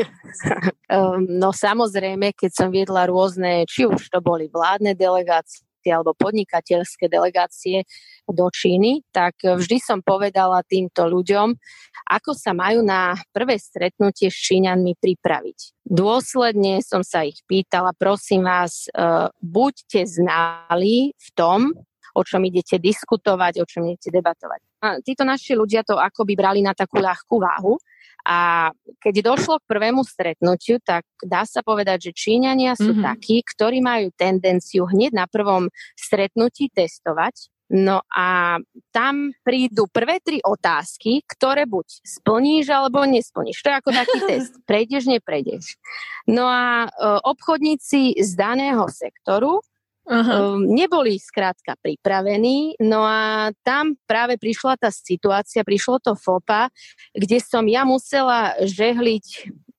Ehm, 0.86 1.26
no 1.26 1.50
samozrejme, 1.50 2.30
keď 2.30 2.50
som 2.54 2.68
viedla 2.70 3.10
rôzne, 3.10 3.66
či 3.66 3.90
už 3.90 4.06
to 4.06 4.22
boli 4.22 4.46
vládne 4.46 4.94
delegácie, 4.94 5.66
alebo 5.90 6.14
podnikateľské 6.18 7.06
delegácie 7.06 7.86
do 8.26 8.50
Číny, 8.50 9.06
tak 9.14 9.38
vždy 9.42 9.78
som 9.78 10.02
povedala 10.02 10.62
týmto 10.66 11.06
ľuďom, 11.06 11.54
ako 12.06 12.30
sa 12.34 12.54
majú 12.54 12.82
na 12.82 13.14
prvé 13.30 13.58
stretnutie 13.58 14.30
s 14.30 14.38
Číňanmi 14.50 14.98
pripraviť. 14.98 15.86
Dôsledne 15.86 16.82
som 16.82 17.06
sa 17.06 17.22
ich 17.22 17.42
pýtala, 17.46 17.94
prosím 17.94 18.46
vás, 18.46 18.90
uh, 18.90 19.30
buďte 19.38 20.06
znali 20.06 21.14
v 21.14 21.28
tom, 21.38 21.74
o 22.16 22.20
čom 22.24 22.40
idete 22.48 22.80
diskutovať, 22.80 23.60
o 23.60 23.68
čom 23.68 23.84
idete 23.84 24.08
debatovať. 24.08 24.60
A 24.80 24.86
títo 25.04 25.28
naši 25.28 25.52
ľudia 25.52 25.84
to 25.84 26.00
akoby 26.00 26.32
brali 26.32 26.64
na 26.64 26.72
takú 26.72 26.96
ľahkú 26.96 27.36
váhu 27.36 27.76
a 28.26 28.72
keď 28.98 29.36
došlo 29.36 29.62
k 29.62 29.68
prvému 29.70 30.02
stretnutiu, 30.02 30.80
tak 30.82 31.06
dá 31.20 31.46
sa 31.46 31.60
povedať, 31.60 32.10
že 32.10 32.16
Číňania 32.16 32.74
sú 32.74 32.96
mm-hmm. 32.96 33.06
takí, 33.06 33.44
ktorí 33.44 33.78
majú 33.84 34.10
tendenciu 34.16 34.88
hneď 34.88 35.14
na 35.14 35.26
prvom 35.30 35.70
stretnutí 35.94 36.72
testovať 36.72 37.52
No 37.66 38.06
a 38.14 38.58
tam 38.94 39.34
prídu 39.42 39.90
prvé 39.90 40.22
tri 40.22 40.38
otázky, 40.38 41.26
ktoré 41.26 41.66
buď 41.66 41.98
splníš 42.06 42.70
alebo 42.70 43.02
nesplníš. 43.02 43.58
To 43.66 43.70
je 43.74 43.78
ako 43.82 43.90
taký 43.90 44.18
test. 44.30 44.52
Prejdeš, 44.62 45.10
neprejdeš. 45.10 45.74
No 46.30 46.46
a 46.46 46.86
e, 46.86 46.88
obchodníci 47.26 48.22
z 48.22 48.30
daného 48.38 48.86
sektoru 48.86 49.58
Um, 50.06 50.62
neboli 50.70 51.18
skrátka 51.18 51.74
pripravení. 51.82 52.78
No 52.78 53.02
a 53.02 53.50
tam 53.66 53.98
práve 54.06 54.38
prišla 54.38 54.78
tá 54.78 54.86
situácia, 54.94 55.66
prišlo 55.66 55.98
to 55.98 56.14
FOPA, 56.14 56.70
kde 57.10 57.42
som 57.42 57.66
ja 57.66 57.82
musela 57.82 58.54
žehliť 58.62 59.26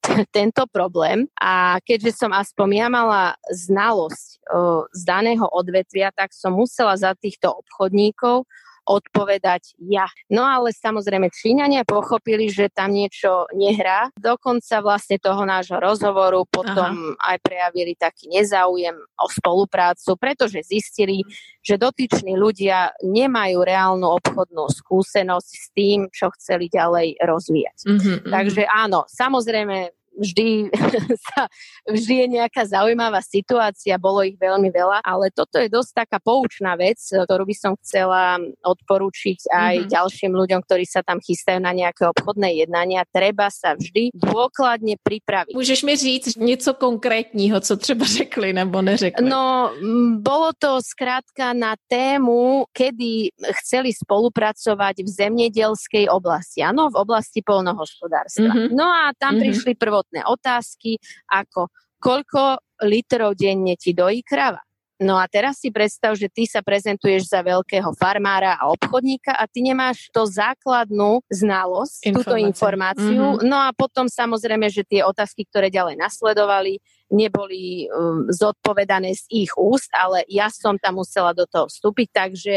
tento 0.35 0.67
problém 0.67 1.31
a 1.39 1.79
keďže 1.79 2.19
som 2.19 2.35
aspoň 2.35 2.69
ja 2.75 2.87
mala 2.91 3.23
znalosť 3.47 4.27
uh, 4.51 4.83
z 4.91 5.01
daného 5.07 5.47
odvetvia, 5.47 6.11
tak 6.11 6.35
som 6.35 6.59
musela 6.59 6.99
za 6.99 7.15
týchto 7.15 7.47
obchodníkov 7.63 8.43
odpovedať 8.87 9.75
ja. 9.83 10.07
No 10.31 10.47
ale 10.47 10.71
samozrejme 10.71 11.27
Číňania 11.27 11.83
pochopili, 11.83 12.47
že 12.47 12.71
tam 12.71 12.95
niečo 12.95 13.51
nehrá. 13.51 14.07
Dokonca 14.15 14.79
vlastne 14.79 15.19
toho 15.19 15.43
nášho 15.43 15.77
rozhovoru 15.77 16.47
potom 16.47 17.19
Aha. 17.19 17.35
aj 17.35 17.37
prejavili 17.43 17.93
taký 17.99 18.31
nezáujem 18.31 18.95
o 18.95 19.27
spoluprácu, 19.27 20.15
pretože 20.15 20.63
zistili, 20.63 21.27
že 21.59 21.75
dotyční 21.75 22.39
ľudia 22.39 22.95
nemajú 23.03 23.59
reálnu 23.59 24.07
obchodnú 24.23 24.71
skúsenosť 24.71 25.51
s 25.51 25.67
tým, 25.75 26.07
čo 26.07 26.31
chceli 26.39 26.71
ďalej 26.71 27.19
rozvíjať. 27.19 27.77
Mm-hmm. 27.83 28.17
Takže 28.31 28.63
áno, 28.71 29.03
samozrejme 29.11 29.96
vždy, 30.17 30.73
sa, 31.29 31.47
vždy 31.85 32.13
je 32.25 32.27
nejaká 32.41 32.65
zaujímavá 32.65 33.21
situácia, 33.21 34.01
bolo 34.01 34.25
ich 34.25 34.35
veľmi 34.35 34.73
veľa, 34.73 35.05
ale 35.05 35.29
toto 35.29 35.61
je 35.61 35.69
dosť 35.69 36.05
taká 36.05 36.17
poučná 36.17 36.73
vec, 36.73 36.97
ktorú 36.97 37.45
by 37.45 37.55
som 37.55 37.73
chcela 37.79 38.41
odporúčiť 38.65 39.53
aj 39.53 39.75
mm-hmm. 39.77 39.91
ďalším 39.93 40.33
ľuďom, 40.33 40.59
ktorí 40.65 40.85
sa 40.89 41.05
tam 41.05 41.21
chystajú 41.21 41.61
na 41.61 41.71
nejaké 41.71 42.09
obchodné 42.09 42.65
jednania. 42.65 43.05
Treba 43.07 43.53
sa 43.53 43.77
vždy 43.77 44.11
dôkladne 44.17 44.97
pripraviť. 45.05 45.53
Můžeš 45.53 45.79
mi 45.83 45.95
říct 45.97 46.35
něco 46.35 46.73
konkrétního, 46.73 47.59
co 47.59 47.77
třeba 47.77 48.05
řekli 48.05 48.53
nebo 48.53 48.81
neřekli? 48.81 49.29
No, 49.29 49.71
bolo 50.17 50.51
to 50.59 50.79
skrátka 50.81 51.53
na 51.53 51.75
tému, 51.87 52.65
kedy 52.73 53.29
chceli 53.61 53.93
spolupracovať 53.93 54.95
v 55.03 55.09
zemnedelskej 55.09 56.09
oblasti, 56.09 56.63
áno, 56.63 56.89
v 56.89 56.95
oblasti 56.95 57.43
polnohospodárstva. 57.43 58.53
Mm-hmm. 58.53 58.67
No 58.73 58.87
a 58.87 59.11
tam 59.17 59.35
mm-hmm. 59.35 59.43
prišli 59.43 59.73
prvo 59.75 60.06
prvotné 60.07 60.23
otázky, 60.23 60.97
ako 61.27 61.67
koľko 61.99 62.63
litrov 62.87 63.35
denne 63.35 63.75
ti 63.75 63.91
dojí 63.91 64.23
krava. 64.23 64.63
No 64.97 65.13
a 65.13 65.29
teraz 65.29 65.61
si 65.61 65.69
predstav, 65.69 66.17
že 66.17 66.25
ty 66.25 66.49
sa 66.49 66.65
prezentuješ 66.65 67.29
za 67.29 67.45
veľkého 67.45 67.93
farmára 67.93 68.57
a 68.57 68.73
obchodníka 68.73 69.29
a 69.29 69.45
ty 69.45 69.61
nemáš 69.61 70.09
to 70.09 70.25
základnú 70.25 71.21
znalosť, 71.29 72.09
Informácie. 72.09 72.17
túto 72.17 72.33
informáciu. 72.41 73.25
Mm-hmm. 73.37 73.45
No 73.45 73.61
a 73.61 73.69
potom 73.77 74.09
samozrejme, 74.09 74.65
že 74.73 74.81
tie 74.81 75.05
otázky, 75.05 75.45
ktoré 75.45 75.69
ďalej 75.69 76.01
nasledovali, 76.01 76.81
neboli 77.11 77.87
um, 77.87 78.27
zodpovedané 78.27 79.15
z 79.15 79.23
ich 79.31 79.51
úst, 79.55 79.91
ale 79.95 80.27
ja 80.27 80.51
som 80.51 80.75
tam 80.75 80.99
musela 80.99 81.31
do 81.31 81.47
toho 81.47 81.71
vstúpiť, 81.71 82.07
takže 82.11 82.55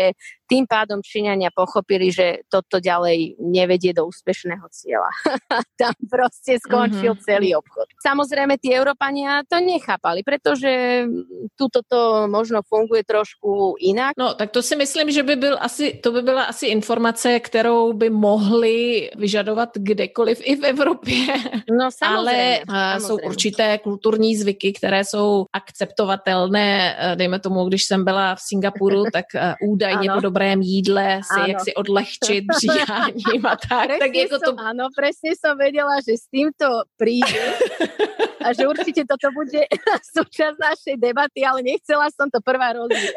tým 0.50 0.66
pádom 0.66 0.98
Číňania 0.98 1.54
pochopili, 1.54 2.10
že 2.10 2.42
toto 2.50 2.82
ďalej 2.82 3.38
nevedie 3.38 3.94
do 3.94 4.10
úspešného 4.10 4.66
cieľa. 4.74 5.06
Tam 5.80 5.94
proste 6.10 6.58
skončil 6.58 7.14
mm-hmm. 7.14 7.22
celý 7.22 7.54
obchod. 7.54 7.86
Samozrejme, 8.02 8.58
tí 8.58 8.74
Európania 8.74 9.46
to 9.46 9.62
nechápali, 9.62 10.26
pretože 10.26 11.06
tuto 11.54 11.86
to 11.86 12.26
možno 12.26 12.66
funguje 12.66 13.06
trošku 13.06 13.78
inak. 13.78 14.18
No, 14.18 14.34
tak 14.34 14.50
to 14.50 14.58
si 14.58 14.74
myslím, 14.74 15.14
že 15.14 15.22
by 15.22 15.36
byl 15.36 15.54
asi, 15.60 16.02
to 16.02 16.10
by 16.10 16.22
byla 16.22 16.50
asi 16.50 16.66
informace, 16.66 17.40
kterou 17.40 17.92
by 17.92 18.10
mohli 18.10 19.10
vyžadovat 19.14 19.78
kdekoliv 19.78 20.42
i 20.42 20.56
v 20.56 20.64
Evropě. 20.64 21.26
No, 21.70 21.94
samozrejme. 21.94 22.66
Ale 22.66 22.66
samozrejme. 22.66 23.00
jsou 23.00 23.16
určité 23.22 23.78
kulturní 23.78 24.36
zvyky, 24.40 24.72
které 24.72 25.04
jsou 25.04 25.44
akceptovatelné. 25.52 26.96
Dejme 27.14 27.40
tomu, 27.40 27.64
když 27.68 27.84
jsem 27.84 28.04
byla 28.04 28.34
v 28.34 28.40
Singapuru, 28.40 29.04
tak 29.12 29.24
údajně 29.68 30.10
po 30.14 30.20
dobrém 30.20 30.60
jídle 30.62 31.20
si, 31.24 31.50
jak 31.50 31.60
si 31.60 31.74
odlehčit 31.74 32.44
bříháním 32.56 33.46
a 33.46 33.56
tak. 33.68 33.88
tak 33.98 34.14
jako 34.14 34.38
som, 34.40 34.56
to... 34.56 34.62
Áno, 34.62 34.88
presne 34.94 35.34
som 35.36 35.58
vedela, 35.58 36.00
že 36.04 36.16
s 36.16 36.26
týmto 36.30 36.84
príde 36.96 37.58
a 38.40 38.52
že 38.56 38.64
určite 38.64 39.04
toto 39.04 39.28
bude 39.36 39.68
súčasť 40.16 40.56
našej 40.56 40.96
debaty, 40.96 41.44
ale 41.44 41.60
nechcela 41.60 42.08
som 42.08 42.32
to 42.32 42.40
prvá 42.40 42.72
rozvíjať. 42.72 43.16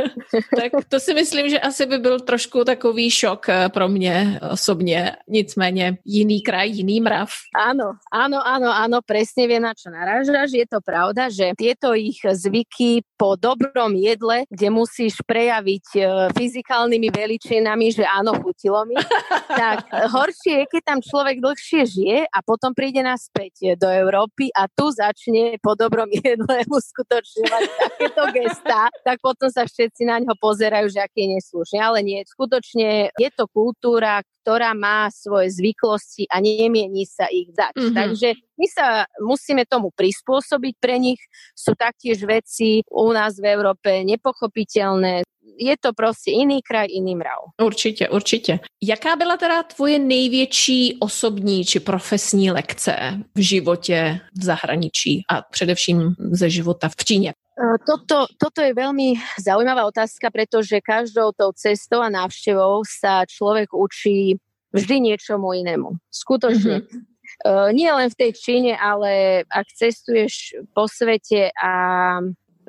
tak 0.60 0.70
to 0.86 0.96
si 1.02 1.12
myslím, 1.14 1.50
že 1.50 1.58
asi 1.58 1.86
by 1.86 1.98
byl 1.98 2.20
trošku 2.20 2.64
takový 2.64 3.10
šok 3.10 3.48
eh, 3.48 3.68
pro 3.68 3.88
mě 3.88 4.40
osobně. 4.50 5.16
Nicméně 5.28 5.98
jiný 6.04 6.42
kraj, 6.42 6.70
jiný 6.70 7.00
mrav. 7.00 7.28
Áno, 7.54 7.98
áno, 8.12 8.38
áno, 8.38 8.70
áno, 8.70 8.98
presne 9.02 9.46
vie 9.46 9.58
na 9.60 9.74
čo 9.74 9.90
narážaš. 9.90 10.54
Je 10.54 10.66
to 10.66 10.78
pravda, 10.84 11.26
že 11.28 11.52
tieto 11.58 11.94
ich 11.94 12.22
zvyky 12.22 13.02
po 13.16 13.34
dobrom 13.36 13.94
jedle, 13.96 14.46
kde 14.50 14.68
musíš 14.70 15.18
prejaviť 15.26 15.86
eh, 15.96 16.04
fyzikálnymi 16.36 17.08
veličinami, 17.10 17.90
že 17.90 18.04
áno, 18.06 18.38
chutilo 18.38 18.86
mi, 18.86 18.94
tak 19.60 19.88
horšie 19.90 20.62
je, 20.62 20.64
keď 20.70 20.82
tam 20.84 20.98
človek 21.00 21.40
dlhšie 21.40 21.82
žije 21.86 22.18
a 22.28 22.38
potom 22.44 22.76
príde 22.76 23.00
naspäť 23.00 23.76
do 23.76 23.88
Európy 23.88 24.52
a 24.52 24.59
tu 24.72 24.90
začne 24.92 25.56
po 25.62 25.78
dobrom 25.78 26.08
jedle 26.26 26.66
uskutočňovať 26.66 27.62
takéto 27.78 28.22
gesta, 28.34 28.90
tak 29.06 29.22
potom 29.22 29.48
sa 29.48 29.64
všetci 29.64 30.02
na 30.04 30.20
ňo 30.20 30.34
pozerajú, 30.36 30.90
že 30.90 31.00
aký 31.00 31.24
je 31.24 31.28
neslušný. 31.38 31.78
Ale 31.78 32.04
nie, 32.04 32.20
skutočne 32.26 33.14
je 33.14 33.30
to 33.32 33.46
kultúra, 33.48 34.20
ktorá 34.42 34.72
má 34.72 35.12
svoje 35.12 35.52
zvyklosti 35.52 36.24
a 36.32 36.40
nemieni 36.40 37.04
sa 37.04 37.28
ich 37.28 37.52
dať. 37.52 37.76
Mm-hmm. 37.76 37.96
Takže 37.96 38.28
my 38.56 38.66
sa 38.66 38.86
musíme 39.20 39.68
tomu 39.68 39.92
prispôsobiť. 39.92 40.74
Pre 40.80 40.96
nich 40.96 41.20
sú 41.52 41.76
taktiež 41.76 42.24
veci 42.24 42.80
u 42.88 43.12
nás 43.12 43.36
v 43.36 43.46
Európe 43.52 44.00
nepochopiteľné 44.04 45.28
je 45.58 45.74
to 45.80 45.92
prostě 45.92 46.30
jiný 46.30 46.62
kraj, 46.62 46.86
jiný 46.90 47.16
mrav. 47.16 47.38
Určitě, 47.62 48.08
určitě. 48.08 48.60
Jaká 48.82 49.16
byla 49.16 49.36
teda 49.36 49.62
tvoje 49.62 49.98
největší 49.98 50.96
osobní 51.00 51.64
či 51.64 51.80
profesní 51.80 52.50
lekce 52.50 52.96
v 53.34 53.40
životě 53.40 54.20
v 54.38 54.44
zahraničí 54.44 55.22
a 55.30 55.42
především 55.42 56.14
ze 56.18 56.50
života 56.50 56.88
v 56.88 57.04
Číně? 57.04 57.32
E, 57.60 57.76
toto, 57.84 58.24
toto 58.40 58.64
je 58.64 58.72
veľmi 58.72 59.20
zaujímavá 59.36 59.84
otázka, 59.84 60.32
pretože 60.32 60.80
každou 60.80 61.36
tou 61.36 61.52
cestou 61.52 62.00
a 62.00 62.08
návštevou 62.08 62.80
sa 62.88 63.28
človek 63.28 63.76
učí 63.76 64.40
vždy 64.72 65.12
niečomu 65.12 65.52
inému. 65.52 66.00
Skutočne. 66.08 66.80
Mm-hmm. 66.80 67.08
Uh, 67.40 67.72
nie 67.72 67.88
len 67.88 68.08
v 68.12 68.18
tej 68.20 68.30
Číne, 68.36 68.72
ale 68.76 69.42
ak 69.48 69.66
cestuješ 69.72 70.60
po 70.76 70.84
svete 70.88 71.48
a 71.56 71.72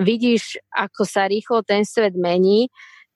vidíš, 0.02 0.58
ako 0.74 1.06
sa 1.06 1.30
rýchlo 1.30 1.62
ten 1.62 1.86
svet 1.86 2.18
mení, 2.18 2.68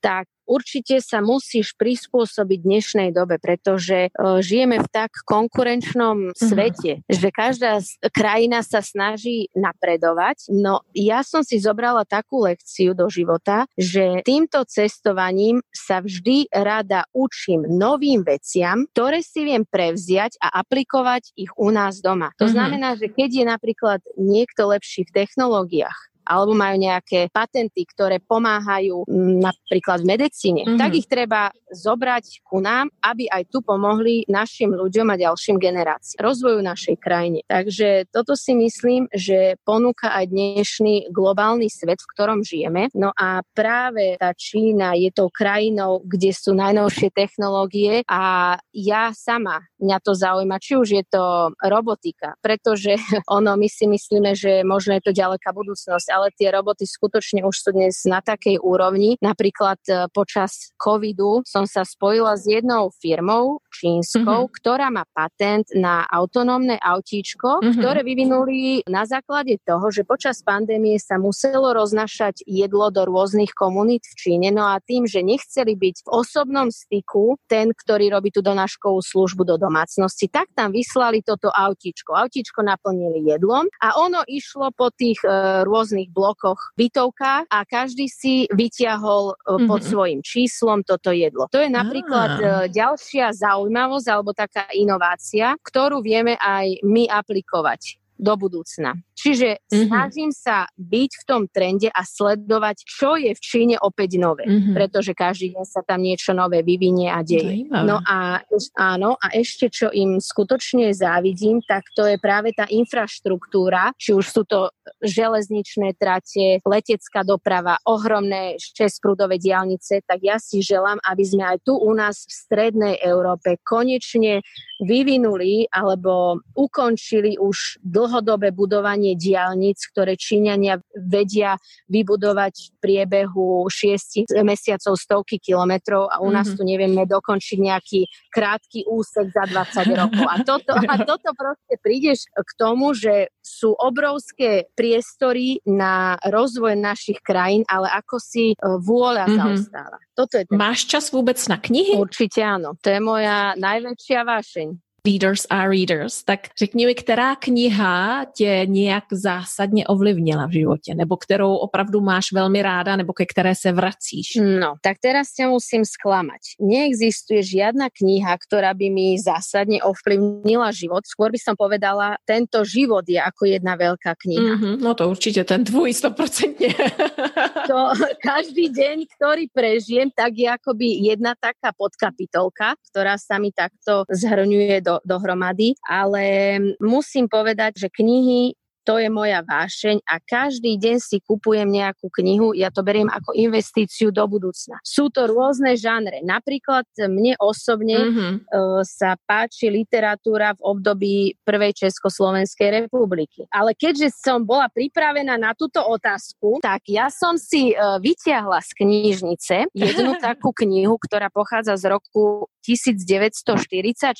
tak 0.05 0.29
určite 0.45 1.01
sa 1.01 1.17
musíš 1.19 1.73
prispôsobiť 1.73 2.59
dnešnej 2.61 3.09
dobe, 3.09 3.41
pretože 3.41 4.13
uh, 4.13 4.37
žijeme 4.37 4.77
v 4.77 4.87
tak 4.93 5.11
konkurenčnom 5.25 6.31
mm-hmm. 6.31 6.37
svete, 6.37 6.91
že 7.09 7.29
každá 7.33 7.81
krajina 8.13 8.61
sa 8.61 8.85
snaží 8.85 9.49
napredovať. 9.57 10.53
No 10.53 10.85
ja 10.93 11.25
som 11.25 11.41
si 11.41 11.57
zobrala 11.57 12.05
takú 12.05 12.45
lekciu 12.45 12.93
do 12.93 13.09
života, 13.09 13.65
že 13.73 14.21
týmto 14.21 14.61
cestovaním 14.69 15.65
sa 15.73 16.05
vždy 16.05 16.53
rada 16.53 17.09
učím 17.09 17.65
novým 17.65 18.21
veciam, 18.21 18.85
ktoré 18.93 19.25
si 19.25 19.41
viem 19.49 19.65
prevziať 19.65 20.37
a 20.37 20.61
aplikovať 20.61 21.33
ich 21.33 21.49
u 21.57 21.73
nás 21.73 21.99
doma. 22.05 22.29
To 22.37 22.45
mm-hmm. 22.45 22.53
znamená, 22.53 22.89
že 22.93 23.09
keď 23.09 23.29
je 23.33 23.45
napríklad 23.49 23.99
niekto 24.21 24.69
lepší 24.69 25.09
v 25.09 25.25
technológiách, 25.25 26.13
alebo 26.25 26.57
majú 26.57 26.81
nejaké 26.81 27.29
patenty, 27.29 27.85
ktoré 27.85 28.17
pomáhajú 28.19 29.05
napríklad 29.39 30.01
v 30.01 30.09
medicíne, 30.17 30.61
mm-hmm. 30.65 30.79
tak 30.81 30.91
ich 30.97 31.05
treba 31.05 31.53
zobrať 31.69 32.41
ku 32.41 32.59
nám, 32.59 32.89
aby 33.05 33.29
aj 33.29 33.47
tu 33.53 33.61
pomohli 33.61 34.25
našim 34.25 34.73
ľuďom 34.73 35.07
a 35.13 35.19
ďalším 35.21 35.61
generáciám, 35.61 36.19
rozvoju 36.19 36.59
našej 36.65 36.95
krajine. 36.97 37.39
Takže 37.45 38.09
toto 38.09 38.33
si 38.33 38.57
myslím, 38.57 39.05
že 39.13 39.59
ponúka 39.61 40.11
aj 40.11 40.33
dnešný 40.33 41.13
globálny 41.13 41.69
svet, 41.69 42.01
v 42.01 42.11
ktorom 42.15 42.41
žijeme. 42.41 42.89
No 42.97 43.13
a 43.13 43.45
práve 43.53 44.17
tá 44.17 44.33
Čína 44.33 44.97
je 44.97 45.13
tou 45.13 45.29
krajinou, 45.29 46.01
kde 46.03 46.31
sú 46.33 46.57
najnovšie 46.57 47.13
technológie 47.13 48.01
a 48.09 48.55
ja 48.73 49.11
sama 49.13 49.61
mňa 49.85 49.97
to 50.01 50.17
zaujíma, 50.17 50.57
či 50.57 50.73
už 50.75 50.87
je 50.89 51.03
to 51.05 51.53
robotika, 51.61 52.33
pretože 52.41 52.97
ono, 53.37 53.53
my 53.53 53.69
si 53.69 53.85
myslíme, 53.85 54.33
že 54.33 54.65
možno 54.65 54.97
je 54.97 55.05
to 55.05 55.13
ďaleká 55.13 55.53
budúcnosť, 55.53 56.07
ale 56.09 56.33
tie 56.33 56.49
roboty 56.49 56.89
skutočne 56.89 57.45
už 57.45 57.55
sú 57.55 57.69
dnes 57.71 58.01
na 58.09 58.19
takej 58.25 58.57
úrovni. 58.59 59.21
Napríklad 59.21 59.79
e, 59.85 60.09
počas 60.09 60.73
covidu 60.75 61.45
som 61.45 61.69
sa 61.69 61.85
spojila 61.85 62.33
s 62.33 62.49
jednou 62.49 62.89
firmou 62.97 63.61
čínskou, 63.75 64.47
mm-hmm. 64.47 64.57
ktorá 64.57 64.87
má 64.89 65.03
patent 65.11 65.67
na 65.75 66.07
autonómne 66.07 66.79
autíčko, 66.79 67.59
mm-hmm. 67.59 67.75
ktoré 67.75 68.01
vyvinuli 68.01 68.87
na 68.87 69.03
základe 69.03 69.59
toho, 69.67 69.91
že 69.91 70.07
počas 70.07 70.39
pandémie 70.39 70.95
sa 70.95 71.19
muselo 71.19 71.75
roznašať 71.75 72.47
jedlo 72.47 72.87
do 72.89 73.03
rôznych 73.03 73.51
komunít 73.51 74.07
v 74.07 74.15
Číne. 74.15 74.47
No 74.55 74.71
a 74.71 74.79
tým, 74.79 75.03
že 75.03 75.19
nechceli 75.19 75.75
byť 75.75 76.07
v 76.07 76.09
osobnom 76.09 76.71
styku 76.71 77.35
ten, 77.51 77.75
ktorý 77.75 78.15
robí 78.15 78.31
tú 78.31 78.39
donáškovú 78.39 79.03
službu 79.03 79.43
do 79.43 79.55
domácnosti, 79.75 80.31
tak 80.31 80.47
tam 80.55 80.71
vyslali 80.71 81.19
toto 81.19 81.51
autíčko. 81.51 82.15
Autíčko 82.15 82.63
naplnili 82.63 83.27
jedlom 83.27 83.67
a 83.83 83.99
ono 83.99 84.23
išlo 84.23 84.71
po 84.71 84.87
tých 84.95 85.19
e, 85.27 85.67
rôznych 85.67 86.15
blokoch 86.15 86.71
bytovka 86.79 87.43
a 87.51 87.59
každý 87.67 88.07
si 88.07 88.47
vyťahol 88.55 89.23
e, 89.27 89.35
mm-hmm. 89.35 89.67
pod 89.67 89.81
svojim 89.83 90.23
číslom 90.23 90.87
toto 90.87 91.11
jedlo. 91.11 91.51
To 91.51 91.59
je 91.59 91.67
napríklad 91.67 92.31
ah. 92.39 92.39
e, 92.39 92.71
ďalšia 92.71 93.35
zaujímavosť 93.35 94.07
alebo 94.07 94.31
taká 94.31 94.71
inovácia, 94.71 95.59
ktorú 95.59 95.99
vieme 95.99 96.39
aj 96.39 96.79
my 96.87 97.11
aplikovať 97.11 98.04
do 98.15 98.33
budúcna. 98.39 98.95
Čiže 99.15 99.59
mm-hmm. 99.59 99.87
snažím 99.87 100.31
sa 100.31 100.67
byť 100.75 101.11
v 101.11 101.23
tom 101.27 101.41
trende 101.47 101.87
a 101.91 102.01
sledovať, 102.03 102.83
čo 102.83 103.15
je 103.15 103.31
v 103.31 103.41
Číne 103.41 103.75
opäť 103.79 104.19
nové, 104.19 104.47
mm-hmm. 104.47 104.75
pretože 104.75 105.15
každý 105.15 105.55
deň 105.55 105.65
sa 105.67 105.81
tam 105.83 106.03
niečo 106.03 106.35
nové 106.35 106.63
vyvinie 106.63 107.11
a 107.11 107.23
deje. 107.23 107.63
Zajímavé. 107.63 107.87
No 107.87 107.97
a 108.03 108.43
áno, 108.75 109.15
a 109.19 109.27
ešte 109.31 109.71
čo 109.71 109.87
im 109.91 110.19
skutočne 110.19 110.91
závidím, 110.91 111.63
tak 111.63 111.87
to 111.95 112.03
je 112.07 112.19
práve 112.19 112.51
tá 112.51 112.67
infraštruktúra, 112.67 113.95
či 113.95 114.11
už 114.11 114.25
sú 114.27 114.43
to 114.43 114.71
železničné 115.01 115.97
trate, 115.97 116.61
letecká 116.63 117.25
doprava, 117.25 117.81
ohromné 117.85 118.57
šesťprúdové 118.59 119.41
diálnice, 119.41 120.05
tak 120.05 120.21
ja 120.21 120.37
si 120.37 120.61
želám, 120.61 121.01
aby 121.05 121.23
sme 121.25 121.43
aj 121.45 121.57
tu 121.65 121.73
u 121.77 121.91
nás 121.93 122.25
v 122.25 122.33
strednej 122.33 122.95
Európe 123.01 123.57
konečne 123.65 124.45
vyvinuli 124.81 125.71
alebo 125.71 126.43
ukončili 126.53 127.39
už 127.39 127.79
dlhodobé 127.79 128.51
budovanie 128.51 129.15
diálnic, 129.15 129.79
ktoré 129.95 130.19
Číňania 130.19 130.83
vedia 130.99 131.55
vybudovať 131.87 132.53
v 132.53 132.69
priebehu 132.83 133.65
šiestich 133.71 134.27
mesiacov 134.43 134.99
stovky 134.99 135.39
kilometrov 135.39 136.11
a 136.11 136.19
u 136.19 136.29
nás 136.29 136.51
mm-hmm. 136.51 136.59
tu 136.59 136.63
nevieme 136.67 137.03
dokončiť 137.07 137.57
nejaký 137.59 137.99
krátky 138.35 138.83
úsek 138.89 139.31
za 139.31 139.47
20 139.47 139.95
rokov. 139.95 140.25
A 140.27 140.35
toto, 140.43 140.71
a 140.75 140.95
toto 141.09 141.31
proste 141.33 141.79
prídeš 141.79 142.27
k 142.35 142.51
tomu, 142.59 142.91
že 142.91 143.31
sú 143.39 143.71
obrovské 143.77 144.67
priestory 144.75 145.63
na 145.65 146.19
rozvoj 146.21 146.75
našich 146.75 147.23
krajín, 147.23 147.63
ale 147.65 147.89
ako 147.89 148.19
si 148.19 148.53
e, 148.53 148.55
vôľa 148.59 149.25
mm-hmm. 149.25 149.39
zaostáva. 149.39 149.97
Toto 150.13 150.35
je 150.37 150.43
ten... 150.45 150.55
Máš 150.59 150.85
čas 150.85 151.09
vôbec 151.09 151.39
na 151.47 151.57
knihy? 151.57 151.95
Určite 151.95 152.43
áno. 152.43 152.75
To 152.83 152.87
je 152.91 152.99
moja 152.99 153.55
najväčšia 153.55 154.21
vášeň 154.27 154.84
readers 155.05 155.45
are 155.49 155.69
readers, 155.69 156.23
tak 156.23 156.39
řekni 156.59 156.85
mi, 156.85 156.95
která 156.95 157.35
kniha 157.35 158.25
tě 158.37 158.65
nějak 158.65 159.03
zásadně 159.11 159.87
ovlivnila 159.87 160.45
v 160.45 160.51
životě, 160.51 160.95
nebo 160.95 161.17
kterou 161.17 161.55
opravdu 161.55 162.01
máš 162.01 162.31
velmi 162.33 162.61
ráda, 162.61 162.95
nebo 162.95 163.13
ke 163.13 163.25
které 163.25 163.55
se 163.55 163.71
vracíš? 163.71 164.27
No, 164.59 164.75
tak 164.81 164.97
teraz 164.99 165.31
ťa 165.37 165.47
musím 165.47 165.85
sklamať. 165.85 166.57
Neexistuje 166.59 167.43
žiadna 167.43 167.93
kniha, 167.93 168.33
ktorá 168.35 168.73
by 168.73 168.87
mi 168.89 169.07
zásadne 169.21 169.79
ovplyvnila 169.85 170.71
život. 170.73 171.05
Skôr 171.05 171.29
by 171.31 171.39
som 171.39 171.55
povedala, 171.55 172.17
tento 172.25 172.65
život 172.65 173.05
je 173.05 173.21
ako 173.21 173.45
jedna 173.45 173.77
veľká 173.77 174.17
kniha. 174.17 174.57
Mm-hmm, 174.57 174.75
no 174.81 174.93
to 174.97 175.09
určite 175.09 175.43
ten 175.43 175.63
tvůj 175.63 175.91
100%. 175.91 176.55
to 177.75 178.07
každý 178.23 178.71
deň, 178.71 179.03
ktorý 179.19 179.51
prežijem, 179.51 180.07
tak 180.07 180.39
je 180.39 180.47
akoby 180.47 181.11
jedna 181.11 181.35
taká 181.35 181.75
podkapitolka, 181.75 182.79
ktorá 182.87 183.19
sa 183.19 183.35
mi 183.35 183.51
takto 183.51 184.07
zhrňuje 184.07 184.79
do 184.79 185.03
dohromady, 185.03 185.75
ale 185.83 186.55
musím 186.79 187.27
povedať, 187.27 187.75
že 187.75 187.87
knihy 187.91 188.55
to 188.85 189.01
je 189.01 189.09
moja 189.09 189.41
vášeň 189.41 190.05
a 190.05 190.21
každý 190.21 190.77
deň 190.77 190.97
si 191.01 191.17
kupujem 191.19 191.67
nejakú 191.67 192.07
knihu, 192.21 192.53
ja 192.53 192.69
to 192.69 192.85
beriem 192.85 193.09
ako 193.09 193.33
investíciu 193.33 194.13
do 194.13 194.21
budúcna. 194.29 194.77
Sú 194.85 195.09
to 195.09 195.25
rôzne 195.25 195.73
žánre. 195.73 196.21
Napríklad 196.21 196.85
mne 196.95 197.33
osobne 197.41 197.97
mm-hmm. 197.97 198.33
uh, 198.47 198.81
sa 198.85 199.17
páči 199.25 199.73
literatúra 199.73 200.53
v 200.55 200.61
období 200.61 201.15
Prvej 201.41 201.73
Československej 201.73 202.85
republiky. 202.85 203.49
Ale 203.49 203.73
keďže 203.73 204.13
som 204.13 204.45
bola 204.45 204.69
pripravená 204.69 205.35
na 205.35 205.57
túto 205.57 205.81
otázku, 205.81 206.61
tak 206.61 206.85
ja 206.85 207.09
som 207.09 207.35
si 207.41 207.73
uh, 207.73 207.97
vytiahla 207.97 208.61
z 208.61 208.71
knižnice 208.77 209.55
jednu 209.73 210.15
takú 210.23 210.53
knihu, 210.53 211.01
ktorá 211.01 211.33
pochádza 211.33 211.73
z 211.75 211.89
roku 211.89 212.47
1944. 212.65 214.13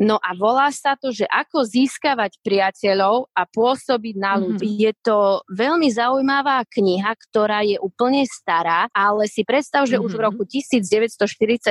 No 0.00 0.16
a 0.16 0.30
volá 0.32 0.72
sa 0.72 0.96
to, 0.96 1.12
že 1.12 1.28
ako 1.28 1.68
získavať 1.68 2.40
priateľov 2.40 3.28
a 3.36 3.44
pôsobiť 3.44 3.93
pôsobiť 3.94 4.14
na 4.18 4.34
ľudí. 4.34 4.66
Mm-hmm. 4.66 4.82
Je 4.82 4.92
to 5.06 5.18
veľmi 5.46 5.86
zaujímavá 5.86 6.66
kniha, 6.66 7.14
ktorá 7.30 7.62
je 7.62 7.78
úplne 7.78 8.26
stará, 8.26 8.90
ale 8.90 9.30
si 9.30 9.46
predstav, 9.46 9.86
že 9.86 9.96
mm-hmm. 9.96 10.06
už 10.06 10.12
v 10.18 10.20
mhm. 10.20 10.26
roku 10.26 10.42
1944 10.42 11.70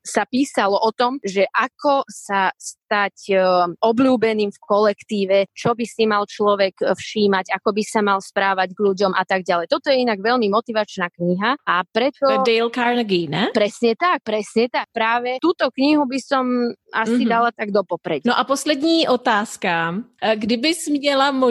sa 0.00 0.22
písalo 0.24 0.80
o 0.80 0.90
tom, 0.96 1.20
že 1.20 1.44
ako 1.52 2.08
sa 2.08 2.48
stať 2.56 3.16
e, 3.30 3.34
obľúbeným 3.78 4.50
v 4.50 4.58
kolektíve, 4.58 5.38
čo 5.54 5.76
by 5.76 5.84
si 5.86 6.10
mal 6.10 6.26
človek 6.26 6.80
e, 6.82 6.84
všímať, 6.96 7.54
ako 7.54 7.70
by 7.76 7.82
sa 7.86 8.00
mal 8.02 8.18
správať 8.18 8.74
k 8.74 8.80
ľuďom 8.80 9.12
a 9.14 9.22
tak 9.22 9.46
ďalej. 9.46 9.70
Toto 9.70 9.92
je 9.92 10.02
inak 10.02 10.18
veľmi 10.18 10.50
motivačná 10.50 11.12
kniha 11.14 11.60
a 11.62 11.74
preto... 11.86 12.26
To 12.26 12.42
Dale 12.42 12.72
Carnegie, 12.74 13.30
ne? 13.30 13.54
Presne 13.54 13.94
tak, 13.94 14.26
presne 14.26 14.66
tak. 14.66 14.90
Práve 14.90 15.38
túto 15.38 15.70
knihu 15.70 16.02
by 16.08 16.18
som 16.18 16.74
asi 16.90 17.22
mm-hmm. 17.22 17.30
dala 17.30 17.50
tak 17.54 17.70
do 17.70 17.86
popredí. 17.86 18.26
No 18.26 18.34
a 18.34 18.42
poslední 18.42 19.06
otázka. 19.06 19.94
E, 20.18 20.36
kdybys 20.36 20.88
měla 20.88 21.30
možnost 21.30 21.49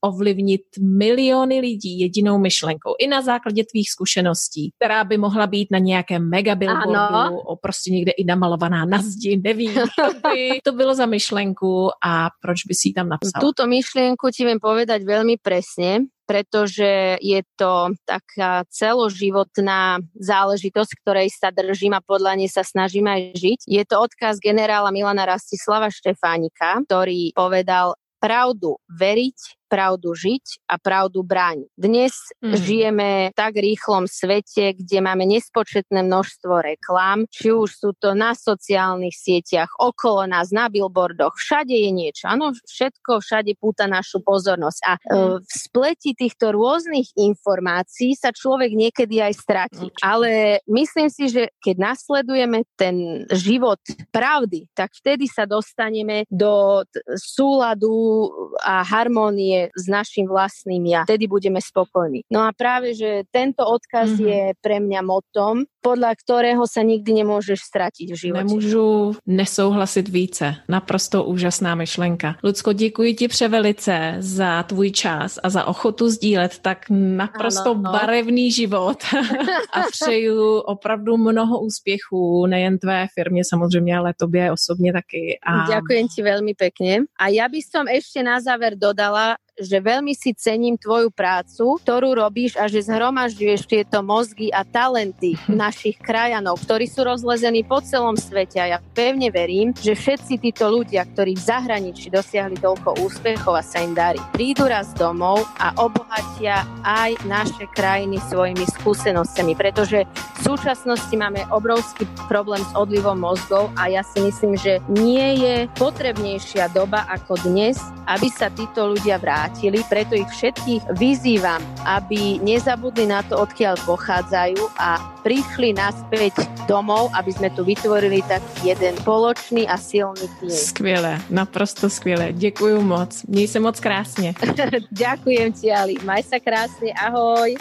ovlivnit 0.00 0.62
miliony 0.80 1.60
lidí 1.60 2.00
jedinou 2.00 2.38
myšlenkou, 2.38 2.94
i 2.98 3.06
na 3.06 3.22
základě 3.22 3.64
tvých 3.64 3.90
zkušeností, 3.90 4.70
která 4.76 5.04
by 5.04 5.18
mohla 5.18 5.46
být 5.46 5.68
na 5.70 5.78
nějakém 5.78 6.30
megabillboardu, 6.30 7.36
prostě 7.62 7.90
někde 7.90 8.12
i 8.12 8.24
namalovaná 8.24 8.84
na 8.84 9.02
zdi, 9.02 9.40
nevím, 9.44 9.74
by 10.22 10.60
to 10.64 10.72
bylo 10.72 10.94
za 10.94 11.06
myšlenku 11.06 11.90
a 12.06 12.28
proč 12.42 12.64
by 12.68 12.74
si 12.74 12.92
tam 12.92 13.08
napsal? 13.08 13.40
Túto 13.40 13.66
myšlienku 13.66 14.30
ti 14.30 14.44
viem 14.44 14.60
povedať 14.60 15.04
veľmi 15.04 15.36
presne, 15.42 16.08
pretože 16.24 17.20
je 17.20 17.40
to 17.56 17.92
taká 18.08 18.64
celoživotná 18.72 20.00
záležitosť, 20.16 20.90
ktorej 21.04 21.28
sa 21.30 21.52
držím 21.52 21.94
a 21.94 22.04
podľa 22.04 22.40
nej 22.40 22.48
sa 22.48 22.64
snažím 22.64 23.06
aj 23.06 23.20
žiť. 23.36 23.58
Je 23.68 23.82
to 23.84 24.00
odkaz 24.00 24.40
generála 24.40 24.88
Milana 24.88 25.28
Rastislava 25.28 25.92
Štefánika, 25.92 26.80
ktorý 26.88 27.36
povedal 27.36 27.92
pravdu 28.24 28.80
veriť 28.88 29.63
pravdu 29.74 30.14
žiť 30.14 30.70
a 30.70 30.78
pravdu 30.78 31.26
brániť. 31.26 31.66
Dnes 31.74 32.14
mm. 32.38 32.54
žijeme 32.54 33.08
v 33.30 33.34
tak 33.34 33.58
rýchlom 33.58 34.06
svete, 34.06 34.78
kde 34.78 35.02
máme 35.02 35.26
nespočetné 35.26 36.06
množstvo 36.06 36.62
reklám, 36.62 37.26
či 37.34 37.50
už 37.50 37.70
sú 37.74 37.90
to 37.98 38.14
na 38.14 38.38
sociálnych 38.38 39.18
sieťach, 39.18 39.66
okolo 39.82 40.30
nás, 40.30 40.54
na 40.54 40.70
billboardoch, 40.70 41.34
všade 41.34 41.74
je 41.74 41.90
niečo. 41.90 42.30
Áno, 42.30 42.54
všetko 42.54 43.18
všade 43.18 43.58
púta 43.58 43.90
našu 43.90 44.22
pozornosť. 44.22 44.80
A 44.86 44.92
mm. 45.02 45.42
v 45.42 45.50
spleti 45.50 46.14
týchto 46.14 46.54
rôznych 46.54 47.10
informácií 47.18 48.14
sa 48.14 48.30
človek 48.30 48.70
niekedy 48.70 49.18
aj 49.18 49.34
stratí. 49.34 49.90
Mm. 49.90 49.98
Ale 50.06 50.30
myslím 50.70 51.08
si, 51.10 51.26
že 51.26 51.50
keď 51.58 51.94
nasledujeme 51.94 52.62
ten 52.78 53.26
život 53.34 53.82
pravdy, 54.14 54.70
tak 54.70 54.94
vtedy 54.94 55.26
sa 55.26 55.50
dostaneme 55.50 56.30
do 56.30 56.86
súladu 57.18 58.30
a 58.62 58.84
harmónie 58.84 59.63
s 59.72 59.84
našim 59.88 60.28
vlastným 60.28 60.84
ja. 60.84 61.02
Vtedy 61.08 61.26
budeme 61.26 61.60
spokojní. 61.62 62.28
No 62.28 62.44
a 62.44 62.52
práve, 62.52 62.92
že 62.92 63.24
tento 63.32 63.64
odkaz 63.64 64.16
mm-hmm. 64.16 64.28
je 64.28 64.42
pre 64.60 64.76
mňa 64.80 65.00
motom, 65.00 65.64
podľa 65.84 66.16
ktorého 66.16 66.64
sa 66.64 66.80
nikdy 66.80 67.20
nemôžeš 67.20 67.60
stratiť 67.60 68.08
v 68.12 68.16
živote. 68.16 68.48
Nemůžu 68.48 69.12
nesouhlasit 69.26 70.08
více. 70.08 70.56
Naprosto 70.68 71.24
úžasná 71.24 71.74
myšlenka. 71.74 72.36
Lucko, 72.42 72.72
děkuji 72.72 73.14
ti 73.14 73.28
převelice 73.28 74.16
za 74.18 74.62
tvůj 74.62 74.90
čas 74.90 75.38
a 75.42 75.48
za 75.48 75.64
ochotu 75.64 76.08
sdílet 76.08 76.58
tak 76.58 76.86
naprosto 76.90 77.70
ano, 77.70 77.82
no. 77.84 77.92
barevný 77.92 78.52
život 78.52 79.04
a 79.72 79.80
přeju 79.90 80.58
opravdu 80.58 81.16
mnoho 81.16 81.60
úspěchů, 81.60 82.46
nejen 82.46 82.78
tvé 82.78 83.06
firmě 83.14 83.42
samozřejmě, 83.44 83.96
ale 83.96 84.14
tobě 84.16 84.52
osobně 84.52 84.92
taky. 84.92 85.38
A... 85.46 85.68
Ďakujem 85.68 86.06
ti 86.08 86.20
veľmi 86.22 86.54
pekne. 86.54 87.10
A 87.18 87.28
ja 87.28 87.50
by 87.50 87.60
som 87.60 87.84
ešte 87.90 88.22
na 88.22 88.38
záver 88.38 88.78
dodala, 88.78 89.36
že 89.54 89.78
veľmi 89.78 90.12
si 90.18 90.34
cením 90.34 90.74
tvoju 90.74 91.14
prácu, 91.14 91.78
ktorú 91.78 92.18
robíš 92.18 92.58
a 92.58 92.66
že 92.66 92.82
zhromažďuješ 92.82 93.62
tieto 93.70 94.02
mozgy 94.02 94.50
a 94.50 94.66
talenty 94.66 95.38
našich 95.46 95.94
krajanov, 96.02 96.58
ktorí 96.66 96.90
sú 96.90 97.06
rozlezení 97.06 97.62
po 97.62 97.78
celom 97.78 98.18
svete. 98.18 98.58
A 98.58 98.76
ja 98.76 98.78
pevne 98.94 99.30
verím, 99.30 99.70
že 99.78 99.94
všetci 99.94 100.42
títo 100.42 100.66
ľudia, 100.70 101.06
ktorí 101.06 101.38
v 101.38 101.46
zahraničí 101.46 102.10
dosiahli 102.10 102.58
toľko 102.58 102.98
úspechov 103.06 103.54
a 103.54 103.62
sa 103.62 103.78
im 103.82 103.94
darí, 103.94 104.18
prídu 104.34 104.66
raz 104.66 104.90
domov 104.98 105.46
a 105.62 105.70
obohatia 105.78 106.66
aj 106.82 107.14
naše 107.30 107.70
krajiny 107.70 108.18
svojimi 108.26 108.66
skúsenostiami, 108.66 109.54
pretože 109.54 110.02
v 110.04 110.38
súčasnosti 110.42 111.14
máme 111.14 111.46
obrovský 111.54 112.10
problém 112.26 112.60
s 112.60 112.72
odlivom 112.74 113.22
mozgov 113.22 113.70
a 113.78 113.86
ja 113.86 114.02
si 114.02 114.18
myslím, 114.18 114.58
že 114.58 114.82
nie 114.90 115.38
je 115.38 115.56
potrebnejšia 115.78 116.74
doba 116.74 117.06
ako 117.06 117.38
dnes, 117.46 117.78
aby 118.10 118.28
sa 118.28 118.50
títo 118.50 118.90
ľudia 118.90 119.16
vrátili, 119.22 119.43
preto 119.88 120.14
ich 120.14 120.28
všetkých 120.28 120.82
vyzývam, 120.98 121.60
aby 121.84 122.38
nezabudli 122.40 123.06
na 123.08 123.22
to, 123.26 123.40
odkiaľ 123.40 123.76
pochádzajú 123.84 124.60
a 124.78 124.98
prišli 125.24 125.72
naspäť 125.76 126.44
domov, 126.68 127.10
aby 127.16 127.30
sme 127.32 127.48
tu 127.52 127.64
vytvorili 127.64 128.20
taký 128.28 128.72
jeden 128.72 128.94
spoločný 129.00 129.68
a 129.68 129.76
silný 129.76 130.28
tým. 130.40 130.50
Skvělé, 130.50 131.20
naprosto 131.30 131.90
skvělé. 131.90 132.32
Děkuji 132.32 132.82
moc. 132.82 133.24
Měj 133.28 133.48
se 133.48 133.60
moc 133.60 133.80
krásně. 133.80 134.34
Ďakujem 134.90 135.52
ti, 135.52 135.72
Ali. 135.72 135.94
Maj 136.04 136.22
sa 136.22 136.38
krásne. 136.38 136.92
Ahoj. 136.92 137.56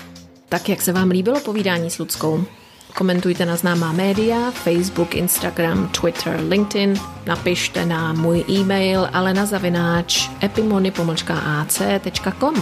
Tak 0.49 0.69
jak 0.69 0.81
se 0.81 0.91
vám 0.91 1.09
líbilo 1.09 1.39
povídání 1.39 1.89
s 1.89 1.97
Ludskou? 1.97 2.45
Komentujte 2.93 3.45
na 3.45 3.55
známá 3.55 3.91
média, 3.91 4.51
Facebook, 4.51 5.15
Instagram, 5.15 5.87
Twitter, 5.87 6.39
LinkedIn, 6.49 6.93
napište 7.25 7.85
na 7.85 8.13
můj 8.13 8.43
e-mail 8.49 9.09
alena 9.13 9.45
zavináč 9.45 10.29
epimony.ac.com 10.43 10.95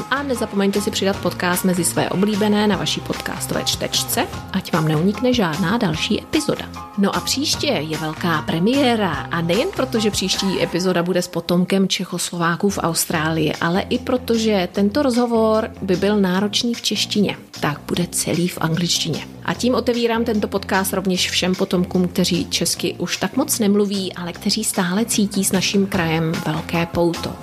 a 0.10 0.24
nezapomeňte 0.24 0.82
si 0.82 0.92
přidat 0.92 1.18
podcast 1.18 1.66
mezi 1.66 1.84
své 1.84 2.10
oblíbené 2.10 2.68
na 2.68 2.78
vaší 2.78 3.02
podcastové 3.02 3.64
čtečce, 3.64 4.28
ať 4.54 4.74
vám 4.74 4.88
neunikne 4.88 5.34
žádná 5.34 5.78
další 5.78 6.22
epizoda. 6.22 6.66
No 6.98 7.16
a 7.16 7.20
příště 7.20 7.68
je 7.68 7.98
velká 7.98 8.42
premiéra 8.42 9.12
a 9.12 9.42
nejen 9.42 9.68
proto, 9.76 10.00
že 10.00 10.12
příští 10.12 10.64
epizoda 10.64 11.04
bude 11.04 11.22
s 11.22 11.28
potomkem 11.28 11.88
Čechoslováků 11.88 12.70
v 12.70 12.78
Austrálii, 12.78 13.54
ale 13.62 13.82
i 13.82 14.00
proto, 14.00 14.38
že 14.38 14.70
tento 14.72 15.04
rozhovor 15.04 15.72
by 15.82 15.96
byl 15.96 16.20
náročný 16.20 16.74
v 16.74 16.82
češtině, 16.82 17.38
tak 17.60 17.80
bude 17.88 18.08
celý 18.08 18.48
v 18.48 18.58
angličtině. 18.62 19.28
A 19.46 19.54
tím 19.54 19.76
otevírám 19.76 20.21
tento 20.26 20.48
podcast 20.48 20.94
rovněž 20.94 21.30
všem 21.30 21.56
potomkům, 21.56 22.08
kteří 22.08 22.46
česky 22.46 22.96
už 22.98 23.18
tak 23.18 23.38
moc 23.38 23.60
nemluví, 23.60 24.14
ale 24.14 24.34
kteří 24.34 24.64
stále 24.64 25.06
cítí 25.06 25.44
s 25.44 25.52
naším 25.52 25.88
krajem 25.88 26.32
velké 26.46 26.86
pouto. 26.86 27.36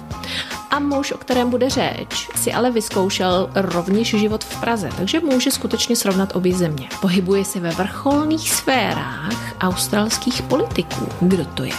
A 0.70 0.78
muž, 0.78 1.12
o 1.12 1.18
kterém 1.18 1.50
bude 1.50 1.70
řeč, 1.70 2.28
si 2.36 2.52
ale 2.52 2.70
vyzkoušel 2.70 3.50
rovněž 3.54 4.08
život 4.08 4.44
v 4.44 4.60
Praze, 4.60 4.90
takže 4.96 5.20
může 5.20 5.50
skutečně 5.50 5.96
srovnat 5.96 6.36
obě 6.36 6.56
země. 6.56 6.88
Pohybuje 7.00 7.44
se 7.44 7.60
ve 7.60 7.70
vrcholných 7.70 8.50
sférách 8.50 9.56
australských 9.60 10.42
politiků. 10.42 11.06
Kdo 11.20 11.44
to 11.44 11.64
je? 11.64 11.72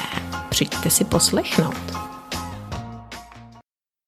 Přijďte 0.49 0.89
si 0.89 1.05
poslechnout. 1.05 2.08